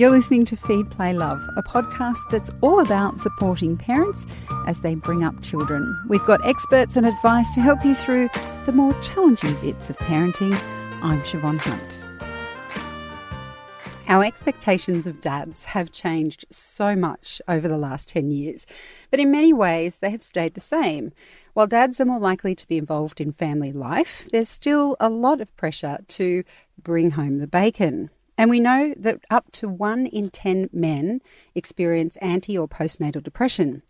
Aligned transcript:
You're 0.00 0.08
listening 0.08 0.46
to 0.46 0.56
Feed, 0.56 0.88
Play, 0.88 1.12
Love, 1.12 1.46
a 1.58 1.62
podcast 1.62 2.30
that's 2.30 2.50
all 2.62 2.80
about 2.80 3.20
supporting 3.20 3.76
parents 3.76 4.24
as 4.66 4.80
they 4.80 4.94
bring 4.94 5.22
up 5.22 5.42
children. 5.42 5.94
We've 6.08 6.24
got 6.24 6.42
experts 6.42 6.96
and 6.96 7.04
advice 7.04 7.52
to 7.54 7.60
help 7.60 7.84
you 7.84 7.94
through 7.94 8.30
the 8.64 8.72
more 8.72 8.94
challenging 9.02 9.54
bits 9.56 9.90
of 9.90 9.98
parenting. 9.98 10.54
I'm 11.02 11.20
Siobhan 11.20 11.58
Hunt. 11.60 12.02
Our 14.08 14.24
expectations 14.24 15.06
of 15.06 15.20
dads 15.20 15.66
have 15.66 15.92
changed 15.92 16.46
so 16.48 16.96
much 16.96 17.42
over 17.46 17.68
the 17.68 17.76
last 17.76 18.08
10 18.08 18.30
years, 18.30 18.64
but 19.10 19.20
in 19.20 19.30
many 19.30 19.52
ways 19.52 19.98
they 19.98 20.08
have 20.12 20.22
stayed 20.22 20.54
the 20.54 20.62
same. 20.62 21.12
While 21.52 21.66
dads 21.66 22.00
are 22.00 22.06
more 22.06 22.18
likely 22.18 22.54
to 22.54 22.66
be 22.66 22.78
involved 22.78 23.20
in 23.20 23.32
family 23.32 23.70
life, 23.70 24.26
there's 24.32 24.48
still 24.48 24.96
a 24.98 25.10
lot 25.10 25.42
of 25.42 25.54
pressure 25.58 25.98
to 26.08 26.42
bring 26.82 27.10
home 27.10 27.36
the 27.36 27.46
bacon. 27.46 28.08
And 28.40 28.48
we 28.48 28.58
know 28.58 28.94
that 28.96 29.20
up 29.28 29.52
to 29.52 29.68
one 29.68 30.06
in 30.06 30.30
10 30.30 30.70
men 30.72 31.20
experience 31.54 32.16
anti 32.22 32.56
or 32.56 32.66
postnatal 32.66 33.22
depression. 33.22 33.82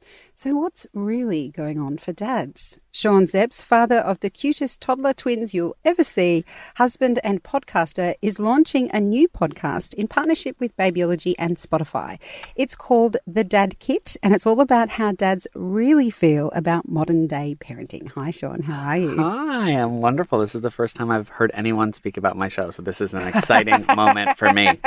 So, 0.43 0.55
what's 0.55 0.87
really 0.95 1.51
going 1.51 1.79
on 1.79 1.99
for 1.99 2.15
dads? 2.15 2.81
Sean 2.93 3.27
Szeps, 3.27 3.63
father 3.63 3.99
of 3.99 4.21
the 4.21 4.31
cutest 4.31 4.81
toddler 4.81 5.13
twins 5.13 5.53
you'll 5.53 5.77
ever 5.85 6.03
see, 6.03 6.47
husband 6.77 7.21
and 7.23 7.43
podcaster, 7.43 8.15
is 8.23 8.41
launching 8.41 8.91
a 8.91 9.01
new 9.01 9.29
podcast 9.29 9.93
in 9.95 10.09
partnership 10.09 10.59
with 10.59 10.77
Babyology 10.79 11.35
and 11.39 11.59
Spotify. 11.59 12.19
It's 12.57 12.75
called 12.75 13.19
The 13.27 13.45
Dad 13.45 13.79
Kit, 13.81 14.17
and 14.23 14.35
it's 14.35 14.47
all 14.47 14.63
about 14.63 14.89
how 14.89 15.13
dads 15.13 15.47
really 15.55 16.11
feel 16.11 16.51
about 16.55 16.89
modern 16.89 17.27
day 17.27 17.57
parenting. 17.61 18.11
Hi, 18.13 18.31
Sean. 18.31 18.63
How 18.63 18.89
are 18.89 18.97
you? 18.97 19.17
Hi, 19.19 19.71
I'm 19.73 20.01
wonderful. 20.01 20.41
This 20.41 20.55
is 20.55 20.63
the 20.63 20.71
first 20.71 20.97
time 20.97 21.11
I've 21.11 21.29
heard 21.29 21.51
anyone 21.53 21.93
speak 21.93 22.17
about 22.17 22.39
my 22.39 22.49
show, 22.49 22.71
so 22.71 22.81
this 22.81 23.03
is 23.03 23.13
an 23.13 23.29
exciting 23.29 23.85
moment 23.95 24.39
for 24.39 24.51
me. 24.55 24.81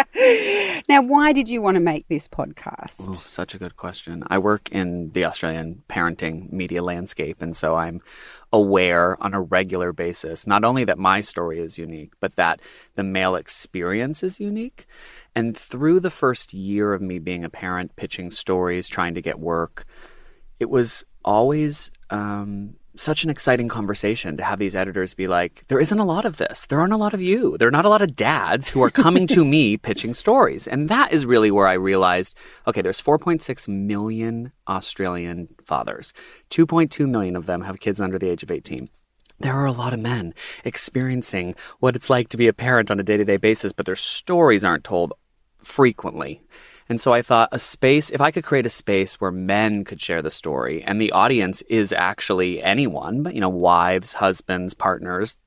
Now, 0.90 1.02
why 1.02 1.32
did 1.32 1.48
you 1.48 1.62
want 1.62 1.76
to 1.76 1.82
make 1.82 2.08
this 2.10 2.28
podcast? 2.28 3.08
Oh, 3.08 3.14
such 3.14 3.56
a 3.56 3.58
good 3.58 3.78
question. 3.78 4.24
I 4.28 4.40
work 4.40 4.70
in 4.72 5.12
the 5.12 5.24
Australian 5.24 5.43
parenting 5.90 6.52
media 6.52 6.82
landscape, 6.82 7.42
and 7.42 7.56
so 7.56 7.76
I'm 7.76 8.02
aware 8.52 9.22
on 9.22 9.34
a 9.34 9.42
regular 9.42 9.92
basis 9.92 10.46
not 10.46 10.64
only 10.64 10.84
that 10.86 11.00
my 11.00 11.22
story 11.22 11.60
is 11.60 11.78
unique, 11.78 12.14
but 12.20 12.36
that 12.36 12.60
the 12.96 13.04
male 13.04 13.36
experience 13.36 14.24
is 14.24 14.40
unique. 14.40 14.86
And 15.36 15.58
through 15.58 16.00
the 16.00 16.12
first 16.12 16.54
year 16.54 16.94
of 16.94 17.02
me 17.02 17.20
being 17.20 17.44
a 17.44 17.50
parent, 17.50 17.96
pitching 17.96 18.30
stories, 18.30 18.88
trying 18.88 19.16
to 19.16 19.22
get 19.22 19.40
work, 19.40 19.86
it 20.60 20.70
was 20.70 21.04
always 21.26 21.92
um, 22.10 22.76
such 22.96 23.24
an 23.24 23.30
exciting 23.30 23.68
conversation 23.68 24.38
to 24.38 24.44
have 24.44 24.60
these 24.60 24.76
editors 24.76 25.14
be 25.14 25.28
like, 25.28 25.66
there 25.68 25.80
isn't 25.80 26.00
a 26.00 26.06
lot 26.06 26.26
of 26.26 26.38
this. 26.38 26.66
There 26.68 26.80
aren't 26.80 26.94
a 26.94 26.98
lot 26.98 27.14
of 27.14 27.22
you. 27.22 27.58
There 27.58 27.68
are 27.68 27.72
not 27.72 27.86
a 27.86 27.90
lot 27.90 28.02
of 28.02 28.16
dads 28.16 28.70
who 28.70 28.84
are 28.84 28.90
coming 28.90 29.28
to 29.28 29.44
me 29.44 29.78
pitching 29.90 30.14
stories. 30.14 30.68
And 30.68 30.90
that 30.90 31.12
is 31.12 31.26
really 31.26 31.52
where 31.52 31.68
I 31.68 31.74
realized 31.74 32.36
okay, 32.68 32.82
there's 32.82 33.02
4.6 33.02 33.68
million 33.68 34.52
Australian 34.68 35.50
fathers, 35.64 36.14
2.2 36.50 37.10
million 37.10 37.36
of 37.36 37.46
them 37.46 37.62
have 37.62 37.80
kids 37.80 38.00
under 38.00 38.20
the 38.20 38.30
age 38.30 38.44
of 38.44 38.52
18 38.52 38.90
there 39.40 39.54
are 39.54 39.66
a 39.66 39.72
lot 39.72 39.94
of 39.94 40.00
men 40.00 40.34
experiencing 40.64 41.56
what 41.80 41.96
it's 41.96 42.10
like 42.10 42.30
to 42.30 42.38
be 42.38 42.48
a 42.48 42.54
parent 42.54 42.90
on 42.90 43.00
a 43.00 43.04
day 43.04 43.18
to 43.18 43.26
day 43.26 43.36
basis, 43.36 43.74
but 43.74 43.86
their 43.86 43.96
stories 43.96 44.64
aren't 44.64 44.84
told 44.84 45.12
frequently. 45.58 46.42
And 46.90 47.00
so 47.00 47.14
I 47.14 47.22
thought 47.22 47.50
a 47.52 47.60
space, 47.60 48.10
if 48.10 48.22
I 48.22 48.32
could 48.32 48.44
create 48.44 48.66
a 48.66 48.70
space 48.70 49.20
where 49.20 49.32
men 49.32 49.84
could 49.84 50.02
share 50.02 50.22
the 50.22 50.32
story 50.32 50.84
and 50.84 51.02
the 51.02 51.12
audience 51.12 51.62
is 51.64 51.94
actually 51.94 52.62
anyone, 52.62 53.24
but 53.24 53.34
you 53.34 53.42
know, 53.42 53.50
wives, 53.50 54.14
husbands, 54.14 54.74
partners, 54.74 55.38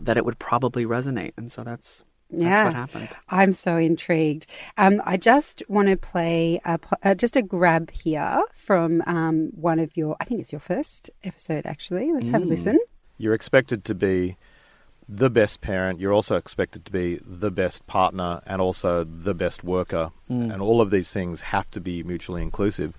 that 0.00 0.16
it 0.16 0.24
would 0.24 0.38
probably 0.38 0.84
resonate. 0.84 1.32
And 1.36 1.50
so 1.50 1.64
that's 1.64 2.04
that's 2.30 2.44
yeah, 2.44 2.64
what 2.64 2.74
happened. 2.74 3.08
I'm 3.28 3.52
so 3.52 3.76
intrigued. 3.76 4.46
Um, 4.78 5.02
I 5.04 5.18
just 5.18 5.62
want 5.68 5.88
to 5.88 5.98
play 5.98 6.60
a, 6.64 6.78
uh, 7.02 7.14
just 7.14 7.36
a 7.36 7.42
grab 7.42 7.90
here 7.90 8.42
from 8.54 9.02
um, 9.06 9.50
one 9.54 9.78
of 9.78 9.94
your, 9.96 10.16
I 10.18 10.24
think 10.24 10.40
it's 10.40 10.50
your 10.50 10.60
first 10.60 11.10
episode 11.24 11.66
actually. 11.66 12.10
Let's 12.10 12.28
mm. 12.28 12.32
have 12.32 12.42
a 12.42 12.46
mm. 12.46 12.50
listen. 12.50 12.78
You're 13.18 13.34
expected 13.34 13.84
to 13.84 13.94
be 13.94 14.36
the 15.08 15.30
best 15.30 15.60
parent, 15.60 16.00
you're 16.00 16.12
also 16.12 16.36
expected 16.36 16.84
to 16.84 16.92
be 16.92 17.20
the 17.26 17.50
best 17.50 17.86
partner 17.86 18.40
and 18.46 18.60
also 18.60 19.04
the 19.04 19.34
best 19.34 19.64
worker. 19.64 20.10
Mm. 20.30 20.52
And 20.52 20.62
all 20.62 20.80
of 20.80 20.90
these 20.90 21.12
things 21.12 21.42
have 21.42 21.70
to 21.72 21.80
be 21.80 22.02
mutually 22.02 22.42
inclusive. 22.42 22.94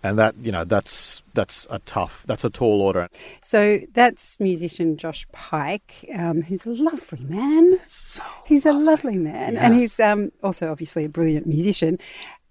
And 0.00 0.16
that, 0.16 0.36
you 0.38 0.52
know, 0.52 0.62
that's 0.62 1.22
that's 1.34 1.66
a 1.70 1.80
tough, 1.80 2.22
that's 2.26 2.44
a 2.44 2.50
tall 2.50 2.80
order. 2.80 3.08
So 3.42 3.80
that's 3.94 4.38
musician 4.38 4.96
Josh 4.96 5.26
Pike, 5.32 6.08
um, 6.14 6.42
who's 6.42 6.64
a 6.66 6.70
lovely 6.70 7.24
man. 7.24 7.80
So 7.84 8.22
he's 8.46 8.64
lovely. 8.64 8.80
a 8.80 8.84
lovely 8.84 9.16
man, 9.16 9.54
yes. 9.54 9.62
and 9.62 9.74
he's 9.74 9.98
um, 9.98 10.30
also 10.40 10.70
obviously 10.70 11.04
a 11.04 11.08
brilliant 11.08 11.48
musician. 11.48 11.98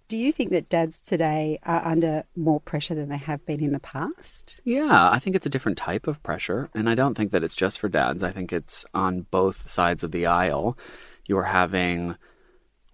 Do 0.08 0.16
you 0.16 0.32
think 0.32 0.52
that 0.52 0.70
dads 0.70 1.02
today 1.02 1.60
are 1.64 1.86
under 1.86 2.24
more 2.34 2.62
pressure 2.62 2.96
than 2.96 3.10
they 3.10 3.18
have 3.18 3.46
been 3.46 3.62
in 3.62 3.74
the 3.74 3.80
past? 3.80 4.62
Yeah, 4.64 5.10
I 5.12 5.20
think 5.20 5.36
it's 5.36 5.46
a 5.46 5.50
different 5.50 5.78
type 5.78 6.08
of 6.08 6.24
pressure. 6.24 6.70
And 6.74 6.90
I 6.90 6.96
don't 6.96 7.16
think 7.16 7.32
that 7.34 7.44
it's 7.44 7.58
just 7.58 7.78
for 7.78 7.90
dads. 7.90 8.24
I 8.24 8.32
think 8.32 8.54
it's 8.54 8.86
on 8.94 9.24
both 9.32 9.70
sides 9.70 10.06
of 10.06 10.12
the 10.12 10.26
aisle. 10.26 10.78
You're 11.26 11.44
having 11.44 12.16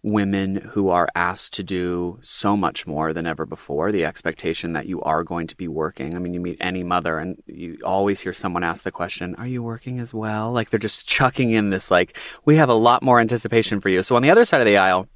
women 0.02 0.56
who 0.56 0.90
are 0.90 1.08
asked 1.14 1.54
to 1.54 1.64
do 1.64 2.18
so 2.24 2.58
much 2.58 2.88
more 2.88 3.14
than 3.14 3.28
ever 3.28 3.46
before. 3.46 3.92
The 3.92 4.06
expectation 4.06 4.74
that 4.74 4.88
you 4.88 5.00
are 5.04 5.24
going 5.24 5.46
to 5.48 5.56
be 5.56 5.68
working. 5.68 6.16
I 6.16 6.20
mean, 6.20 6.34
you 6.34 6.42
meet 6.42 6.58
any 6.60 6.84
mother 6.84 7.20
and 7.20 7.42
you 7.46 7.78
always 7.86 8.22
hear 8.22 8.34
someone 8.34 8.64
ask 8.64 8.84
the 8.84 8.92
question, 8.92 9.36
Are 9.36 9.48
you 9.48 9.62
working 9.62 10.00
as 10.00 10.16
well? 10.16 10.52
Like 10.52 10.72
they're 10.72 10.80
just 10.80 11.08
chucking 11.08 11.52
in 11.52 11.70
this, 11.70 11.92
like, 11.92 12.18
we 12.44 12.56
have 12.56 12.70
a 12.70 12.74
lot 12.74 13.04
more 13.04 13.20
anticipation 13.20 13.80
for 13.80 13.90
you. 13.90 14.02
So 14.02 14.16
on 14.16 14.24
the 14.24 14.32
other 14.32 14.46
side 14.46 14.62
of 14.62 14.68
the 14.68 14.78
aisle, 14.78 15.08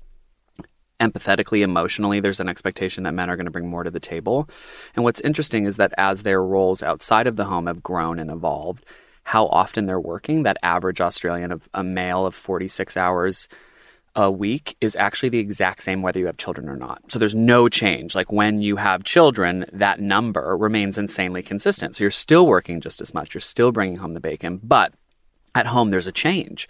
empathetically, 1.00 1.62
emotionally, 1.62 2.20
there's 2.20 2.40
an 2.40 2.50
expectation 2.50 3.04
that 3.04 3.14
men 3.14 3.30
are 3.30 3.36
going 3.36 3.46
to 3.46 3.52
bring 3.52 3.70
more 3.70 3.84
to 3.84 3.92
the 3.92 4.00
table. 4.00 4.50
And 4.96 5.04
what's 5.04 5.22
interesting 5.22 5.66
is 5.66 5.78
that 5.78 5.94
as 5.98 6.24
their 6.24 6.42
roles 6.42 6.82
outside 6.84 7.28
of 7.28 7.36
the 7.36 7.46
home 7.46 7.68
have 7.68 7.84
grown 7.84 8.20
and 8.20 8.32
evolved, 8.32 8.86
how 9.24 9.48
often 9.48 9.86
they're 9.86 10.00
working, 10.00 10.44
that 10.44 10.58
average 10.64 11.02
Australian 11.02 11.52
of 11.52 11.68
a 11.74 11.84
male 11.84 12.26
of 12.26 12.34
46 12.34 12.96
hours 12.96 13.48
a 14.16 14.32
week 14.32 14.76
is 14.82 14.96
actually 14.96 15.30
the 15.30 15.38
exact 15.38 15.84
same 15.84 16.02
whether 16.02 16.20
you 16.20 16.26
have 16.26 16.38
children 16.38 16.68
or 16.68 16.76
not. 16.76 17.04
So 17.10 17.20
there's 17.20 17.36
no 17.36 17.70
change. 17.70 18.16
Like 18.16 18.32
when 18.32 18.62
you 18.62 18.78
have 18.78 19.04
children, 19.04 19.66
that 19.72 20.00
number 20.00 20.58
remains 20.58 20.98
insanely 20.98 21.44
consistent. 21.44 21.96
So 21.96 22.04
you're 22.04 22.10
still 22.10 22.48
working 22.48 22.82
just 22.82 23.00
as 23.00 23.14
much. 23.14 23.36
You're 23.36 23.42
still 23.42 23.72
bringing 23.72 23.98
home 23.98 24.16
the 24.16 24.20
bacon, 24.20 24.60
but 24.64 24.94
at 25.54 25.68
home 25.68 25.92
there's 25.92 26.08
a 26.08 26.12
change 26.12 26.68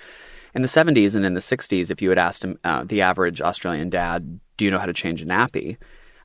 in 0.57 0.63
the 0.63 0.68
70s 0.68 1.13
and 1.13 1.23
in 1.23 1.35
the 1.35 1.40
60s, 1.40 1.91
if 1.91 2.01
you 2.01 2.09
had 2.09 2.18
asked 2.18 2.44
him, 2.44 2.57
uh, 2.63 2.84
the 2.84 3.01
average 3.01 3.41
Australian 3.41 3.91
dad, 3.91 4.40
do 4.57 4.66
you 4.66 4.72
know 4.72 4.79
how 4.79 4.88
to 4.88 4.94
change 4.94 5.22
a 5.22 5.25
nappy? 5.25 5.78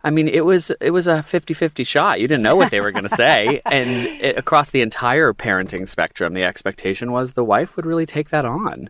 I 0.03 0.10
mean, 0.10 0.26
it 0.26 0.47
was 0.47 0.72
it 0.81 0.91
was 0.91 1.06
a 1.06 1.16
50-50 1.16 1.87
shot. 1.87 2.19
You 2.19 2.28
didn't 2.28 2.43
know 2.43 2.56
what 2.56 2.70
they 2.70 2.81
were 2.81 2.93
going 2.93 3.06
to 3.06 3.15
say, 3.15 3.60
and 3.66 3.91
it, 3.91 4.38
across 4.38 4.70
the 4.70 4.81
entire 4.81 5.34
parenting 5.34 5.87
spectrum, 5.87 6.32
the 6.32 6.44
expectation 6.44 7.12
was 7.12 7.32
the 7.32 7.44
wife 7.44 7.76
would 7.76 7.84
really 7.84 8.06
take 8.06 8.31
that 8.31 8.47
on. 8.47 8.88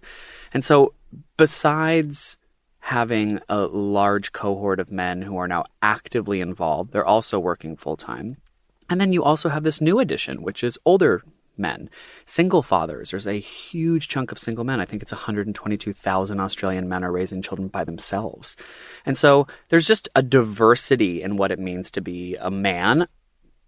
And 0.55 0.65
so, 0.65 0.95
besides 1.37 2.39
having 2.79 3.41
a 3.49 3.63
large 3.63 4.31
cohort 4.31 4.79
of 4.79 4.93
men 4.93 5.23
who 5.23 5.37
are 5.39 5.49
now 5.49 5.65
actively 5.83 6.41
involved, 6.41 6.93
they're 6.93 7.05
also 7.05 7.41
working 7.41 7.77
full 7.77 7.97
time. 7.97 8.37
And 8.89 9.01
then 9.01 9.13
you 9.13 9.25
also 9.25 9.49
have 9.49 9.65
this 9.65 9.81
new 9.81 9.99
addition, 9.99 10.43
which 10.45 10.63
is 10.63 10.79
older 10.85 11.25
men. 11.57 11.91
Single 12.25 12.63
fathers, 12.63 13.11
there's 13.11 13.27
a 13.27 13.35
huge 13.35 14.09
chunk 14.09 14.33
of 14.33 14.39
single 14.39 14.65
men. 14.65 14.81
I 14.81 14.85
think 14.85 15.03
it's 15.03 15.13
122,000 15.13 16.41
Australian 16.41 16.89
men 16.89 17.05
are 17.05 17.13
raising 17.13 17.43
children 17.43 17.69
by 17.69 17.85
themselves. 17.85 18.57
And 19.05 19.17
so 19.17 19.47
there's 19.69 19.87
just 19.87 20.09
a 20.15 20.23
diversity 20.23 21.23
in 21.23 21.37
what 21.37 21.51
it 21.51 21.59
means 21.59 21.91
to 21.93 22.01
be 22.01 22.37
a 22.37 22.51
man 22.51 23.07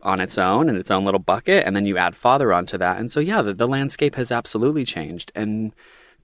on 0.01 0.21
its 0.21 0.37
own 0.37 0.69
in 0.69 0.77
its 0.77 0.91
own 0.91 1.05
little 1.05 1.19
bucket. 1.19 1.67
And 1.67 1.75
then 1.75 1.87
you 1.87 1.97
add 1.97 2.15
father 2.15 2.53
onto 2.53 2.77
that. 2.79 2.99
And 2.99 3.11
so, 3.11 3.21
yeah, 3.21 3.43
the, 3.43 3.55
the 3.55 3.67
landscape 3.67 4.17
has 4.17 4.31
absolutely 4.31 4.85
changed. 4.85 5.33
And 5.35 5.73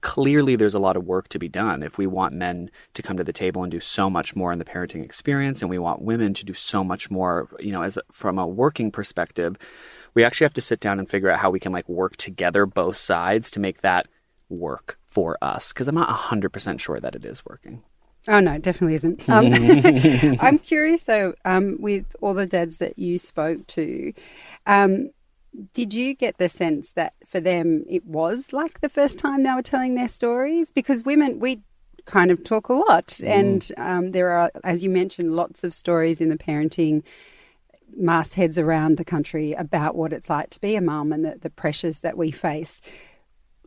clearly 0.01 0.55
there's 0.55 0.73
a 0.73 0.79
lot 0.79 0.97
of 0.97 1.05
work 1.05 1.27
to 1.29 1.39
be 1.39 1.47
done 1.47 1.83
if 1.83 1.97
we 1.97 2.07
want 2.07 2.33
men 2.33 2.69
to 2.93 3.01
come 3.01 3.17
to 3.17 3.23
the 3.23 3.33
table 3.33 3.63
and 3.63 3.71
do 3.71 3.79
so 3.79 4.09
much 4.09 4.35
more 4.35 4.51
in 4.51 4.59
the 4.59 4.65
parenting 4.65 5.03
experience 5.03 5.61
and 5.61 5.69
we 5.69 5.77
want 5.77 6.01
women 6.01 6.33
to 6.33 6.43
do 6.43 6.53
so 6.53 6.83
much 6.83 7.09
more 7.11 7.47
you 7.59 7.71
know 7.71 7.83
as 7.83 7.99
from 8.11 8.39
a 8.39 8.47
working 8.47 8.91
perspective 8.91 9.55
we 10.13 10.23
actually 10.23 10.45
have 10.45 10.53
to 10.53 10.61
sit 10.61 10.79
down 10.79 10.99
and 10.99 11.09
figure 11.09 11.29
out 11.29 11.39
how 11.39 11.49
we 11.49 11.59
can 11.59 11.71
like 11.71 11.87
work 11.87 12.17
together 12.17 12.65
both 12.65 12.97
sides 12.97 13.51
to 13.51 13.59
make 13.59 13.81
that 13.81 14.07
work 14.49 14.99
for 15.07 15.37
us 15.41 15.71
because 15.71 15.87
i'm 15.87 15.95
not 15.95 16.09
100% 16.09 16.79
sure 16.79 16.99
that 16.99 17.15
it 17.15 17.25
is 17.25 17.45
working 17.45 17.83
Oh 18.27 18.39
no, 18.39 18.53
it 18.53 18.61
definitely 18.61 18.95
isn't. 18.95 19.27
Um, 19.29 19.51
I'm 20.41 20.59
curious 20.59 21.03
though, 21.03 21.33
um, 21.45 21.77
with 21.79 22.05
all 22.21 22.33
the 22.33 22.45
dads 22.45 22.77
that 22.77 22.99
you 22.99 23.17
spoke 23.17 23.65
to, 23.67 24.13
um, 24.65 25.11
did 25.73 25.93
you 25.93 26.13
get 26.13 26.37
the 26.37 26.49
sense 26.49 26.93
that 26.93 27.13
for 27.25 27.39
them 27.39 27.83
it 27.89 28.05
was 28.05 28.53
like 28.53 28.81
the 28.81 28.89
first 28.89 29.19
time 29.19 29.43
they 29.43 29.53
were 29.53 29.61
telling 29.61 29.95
their 29.95 30.07
stories? 30.07 30.71
Because 30.71 31.03
women, 31.03 31.39
we 31.39 31.61
kind 32.05 32.31
of 32.31 32.43
talk 32.43 32.69
a 32.69 32.73
lot, 32.73 33.07
mm. 33.07 33.27
and 33.27 33.71
um, 33.77 34.11
there 34.11 34.29
are, 34.29 34.51
as 34.63 34.83
you 34.83 34.89
mentioned, 34.89 35.35
lots 35.35 35.63
of 35.63 35.73
stories 35.73 36.21
in 36.21 36.29
the 36.29 36.37
parenting 36.37 37.03
mastheads 37.99 38.57
around 38.57 38.97
the 38.97 39.05
country 39.05 39.53
about 39.53 39.95
what 39.95 40.13
it's 40.13 40.29
like 40.29 40.49
to 40.51 40.61
be 40.61 40.75
a 40.75 40.81
mum 40.81 41.11
and 41.11 41.25
the, 41.25 41.37
the 41.39 41.49
pressures 41.49 42.01
that 42.01 42.17
we 42.17 42.31
face. 42.31 42.81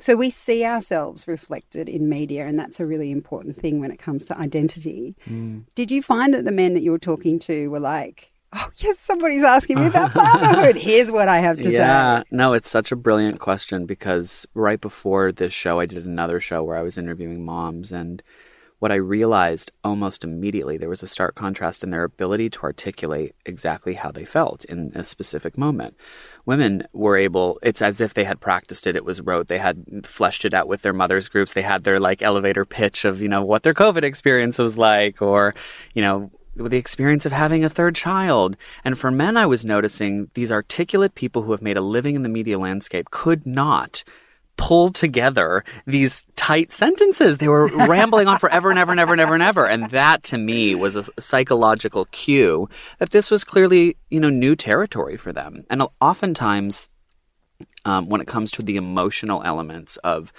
So 0.01 0.17
we 0.17 0.29
see 0.31 0.65
ourselves 0.65 1.29
reflected 1.29 1.89
in 1.89 2.09
media, 2.09 2.47
and 2.47 2.59
that's 2.59 2.81
a 2.81 2.87
really 2.87 3.11
important 3.13 3.61
thing 3.61 3.81
when 3.81 3.93
it 3.93 3.99
comes 3.99 4.25
to 4.25 4.39
identity. 4.39 5.15
Mm. 5.29 5.65
Did 5.75 5.91
you 5.91 6.03
find 6.03 6.35
that 6.35 6.45
the 6.45 6.53
men 6.53 6.75
that 6.75 6.83
you 6.83 6.91
were 6.91 6.99
talking 6.99 7.39
to 7.41 7.69
were 7.69 7.81
like, 7.81 8.33
oh, 8.55 8.71
yes, 8.77 8.99
somebody's 8.99 9.45
asking 9.45 9.81
me 9.81 9.87
about 9.87 10.13
fatherhood. 10.15 10.77
Here's 10.77 11.11
what 11.11 11.29
I 11.29 11.39
have 11.39 11.59
to 11.59 11.71
say. 11.71 11.77
yeah, 11.77 12.21
say. 12.21 12.25
no, 12.31 12.53
it's 12.53 12.69
such 12.69 12.93
a 12.93 12.97
brilliant 12.97 13.41
question 13.41 13.87
because 13.87 14.47
right 14.55 14.81
before 14.81 15.33
this 15.33 15.53
show, 15.53 15.81
I 15.81 15.87
did 15.87 16.05
another 16.05 16.41
show 16.41 16.63
where 16.63 16.77
I 16.77 16.83
was 16.83 16.99
interviewing 16.99 17.45
moms, 17.45 17.93
and 17.93 18.23
what 18.85 18.93
I 18.93 18.97
realized 18.97 19.73
almost 19.83 20.25
immediately 20.25 20.77
there 20.77 20.91
was 20.91 21.03
a 21.03 21.09
stark 21.09 21.35
contrast 21.35 21.83
in 21.83 21.89
their 21.89 22.05
ability 22.05 22.51
to 22.51 22.63
articulate 22.65 23.35
exactly 23.47 23.95
how 23.95 24.11
they 24.11 24.27
felt 24.27 24.67
in 24.67 24.93
a 24.95 25.03
specific 25.03 25.57
moment. 25.57 25.97
Women 26.45 26.87
were 26.93 27.17
able, 27.17 27.59
it's 27.63 27.81
as 27.81 28.03
if 28.03 28.13
they 28.13 28.25
had 28.25 28.43
practiced 28.43 28.87
it, 28.87 28.95
it 28.95 29.07
was 29.07 29.23
rote. 29.23 29.49
They 29.49 29.57
had 29.57 30.05
fleshed 30.05 30.45
it 30.45 30.53
out 30.53 30.69
with 30.69 30.83
their 30.83 30.93
mothers' 30.93 31.31
groups. 31.31 31.55
They 31.55 31.63
had 31.63 31.85
their 31.85 31.99
like 31.99 32.21
elevator 32.21 32.67
pitch 32.67 33.07
of, 33.07 33.23
you 33.23 33.29
know, 33.31 33.43
what 33.43 33.63
their 33.63 33.73
COVID 33.73 34.03
experience 34.03 34.59
was 34.59 34.77
like, 34.77 35.23
or, 35.23 35.55
you 35.95 36.03
know, 36.03 36.31
the 36.55 36.77
experience 36.77 37.25
of 37.25 37.33
having 37.33 37.65
a 37.65 37.71
third 37.71 37.95
child. 37.95 38.55
And 38.85 38.99
for 38.99 39.11
men, 39.11 39.39
I 39.39 39.47
was 39.47 39.65
noticing 39.65 40.29
these 40.35 40.53
articulate 40.53 41.15
people 41.15 41.41
who 41.41 41.53
have 41.53 41.63
made 41.63 41.79
a 41.79 41.81
living 41.81 42.17
in 42.17 42.23
the 42.23 42.29
media 42.29 42.59
landscape 42.59 43.11
could 43.11 43.47
not 43.47 44.05
pull 44.57 44.91
together 44.91 45.65
these 45.87 46.27
tight 46.37 46.73
sentences. 46.73 47.39
They 47.39 47.49
were 47.49 47.67
rambling 47.89 48.29
on 48.29 48.39
forever 48.39 48.71
and 48.71 48.79
ever 48.79 48.93
and 48.93 49.01
ever 49.01 49.13
and 49.13 49.21
ever 49.21 49.35
and 49.35 49.43
ever. 49.43 49.67
And 49.67 49.91
that 49.91 50.23
to 50.25 50.39
me 50.39 50.75
was 50.75 50.97
a 50.97 51.05
psychological 51.19 52.07
cue 52.07 52.69
that 52.99 53.11
this 53.11 53.31
was 53.31 53.45
clearly, 53.45 53.97
you 54.11 54.21
know, 54.21 54.31
new 54.31 54.57
territory 54.57 55.17
for 55.17 55.33
them. 55.33 55.65
And 55.71 55.83
oftentimes, 56.01 56.89
um, 57.85 58.09
when 58.09 58.21
it 58.21 58.27
comes 58.27 58.51
to 58.53 58.63
the 58.63 58.77
emotional 58.77 59.43
elements 59.45 59.97
of 59.99 60.33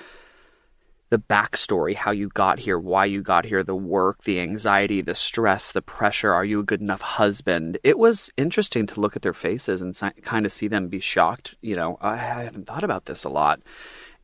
the 1.09 1.19
backstory, 1.19 1.95
how 1.95 2.11
you 2.11 2.29
got 2.29 2.59
here, 2.59 2.79
why 2.79 3.05
you 3.05 3.21
got 3.21 3.45
here, 3.45 3.63
the 3.63 3.75
work, 3.75 4.23
the 4.23 4.39
anxiety, 4.39 5.01
the 5.01 5.13
stress, 5.13 5.71
the 5.71 5.81
pressure. 5.81 6.33
Are 6.33 6.43
you 6.43 6.59
a 6.59 6.63
good 6.63 6.81
enough 6.81 7.01
husband? 7.01 7.77
It 7.83 7.99
was 7.99 8.31
interesting 8.37 8.87
to 8.87 8.99
look 8.99 9.15
at 9.15 9.21
their 9.21 9.33
faces 9.33 9.81
and 9.81 9.95
kind 10.23 10.45
of 10.45 10.51
see 10.51 10.67
them 10.67 10.87
be 10.87 10.99
shocked. 10.99 11.55
You 11.61 11.75
know, 11.75 11.97
I 12.01 12.17
haven't 12.17 12.65
thought 12.65 12.83
about 12.83 13.05
this 13.05 13.23
a 13.23 13.29
lot. 13.29 13.61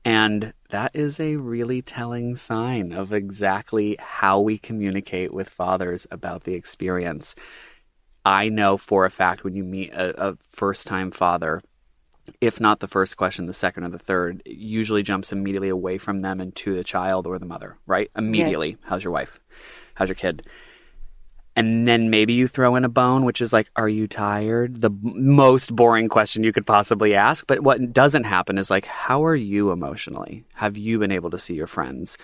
And 0.04 0.54
that 0.70 0.92
is 0.96 1.20
a 1.20 1.36
really 1.36 1.82
telling 1.82 2.36
sign 2.36 2.92
of 2.92 3.14
exactly 3.14 3.96
how 4.00 4.40
we 4.40 4.58
communicate 4.58 5.34
with 5.34 5.50
fathers 5.50 6.08
about 6.10 6.44
the 6.44 6.56
experience. 6.56 7.36
I 8.26 8.50
know 8.50 8.78
for 8.78 9.06
a 9.06 9.12
fact 9.12 9.44
when 9.44 9.56
you 9.56 9.64
meet 9.64 9.92
a, 9.94 10.30
a 10.30 10.38
first 10.50 10.88
time 10.88 11.12
father, 11.12 11.62
if 12.40 12.60
not 12.60 12.80
the 12.80 12.88
first 12.88 13.18
question, 13.18 13.46
the 13.46 13.54
second 13.54 13.84
or 13.84 13.90
the 13.90 14.00
third, 14.00 14.42
usually 14.46 15.04
jumps 15.04 15.32
immediately 15.32 15.70
away 15.70 15.98
from 15.98 16.22
them 16.22 16.40
and 16.40 16.56
to 16.56 16.76
the 16.76 16.84
child 16.84 17.28
or 17.28 17.38
the 17.38 17.46
mother, 17.46 17.78
right? 17.86 18.10
Immediately. 18.16 18.70
Yes. 18.70 18.80
How's 18.84 19.04
your 19.04 19.14
wife? 19.14 19.40
How's 19.96 20.10
your 20.10 20.16
kid? 20.16 20.48
And 21.56 21.86
then 21.86 22.10
maybe 22.10 22.32
you 22.32 22.48
throw 22.48 22.76
in 22.76 22.86
a 22.86 22.90
bone, 22.90 23.26
which 23.26 23.42
is 23.42 23.52
like, 23.52 23.70
are 23.76 23.90
you 23.90 24.08
tired? 24.08 24.82
The 24.82 24.92
most 25.02 25.76
boring 25.76 26.08
question 26.08 26.44
you 26.44 26.54
could 26.54 26.66
possibly 26.66 27.14
ask. 27.14 27.46
But 27.46 27.62
what 27.62 27.92
doesn't 27.92 28.24
happen 28.24 28.58
is 28.58 28.70
like, 28.70 28.86
how 28.86 29.26
are 29.26 29.36
you 29.36 29.72
emotionally? 29.72 30.46
Have 30.54 30.78
you 30.78 30.98
been 30.98 31.12
able 31.12 31.30
to 31.30 31.38
see 31.38 31.54
your 31.54 31.68
friends? 31.68 32.18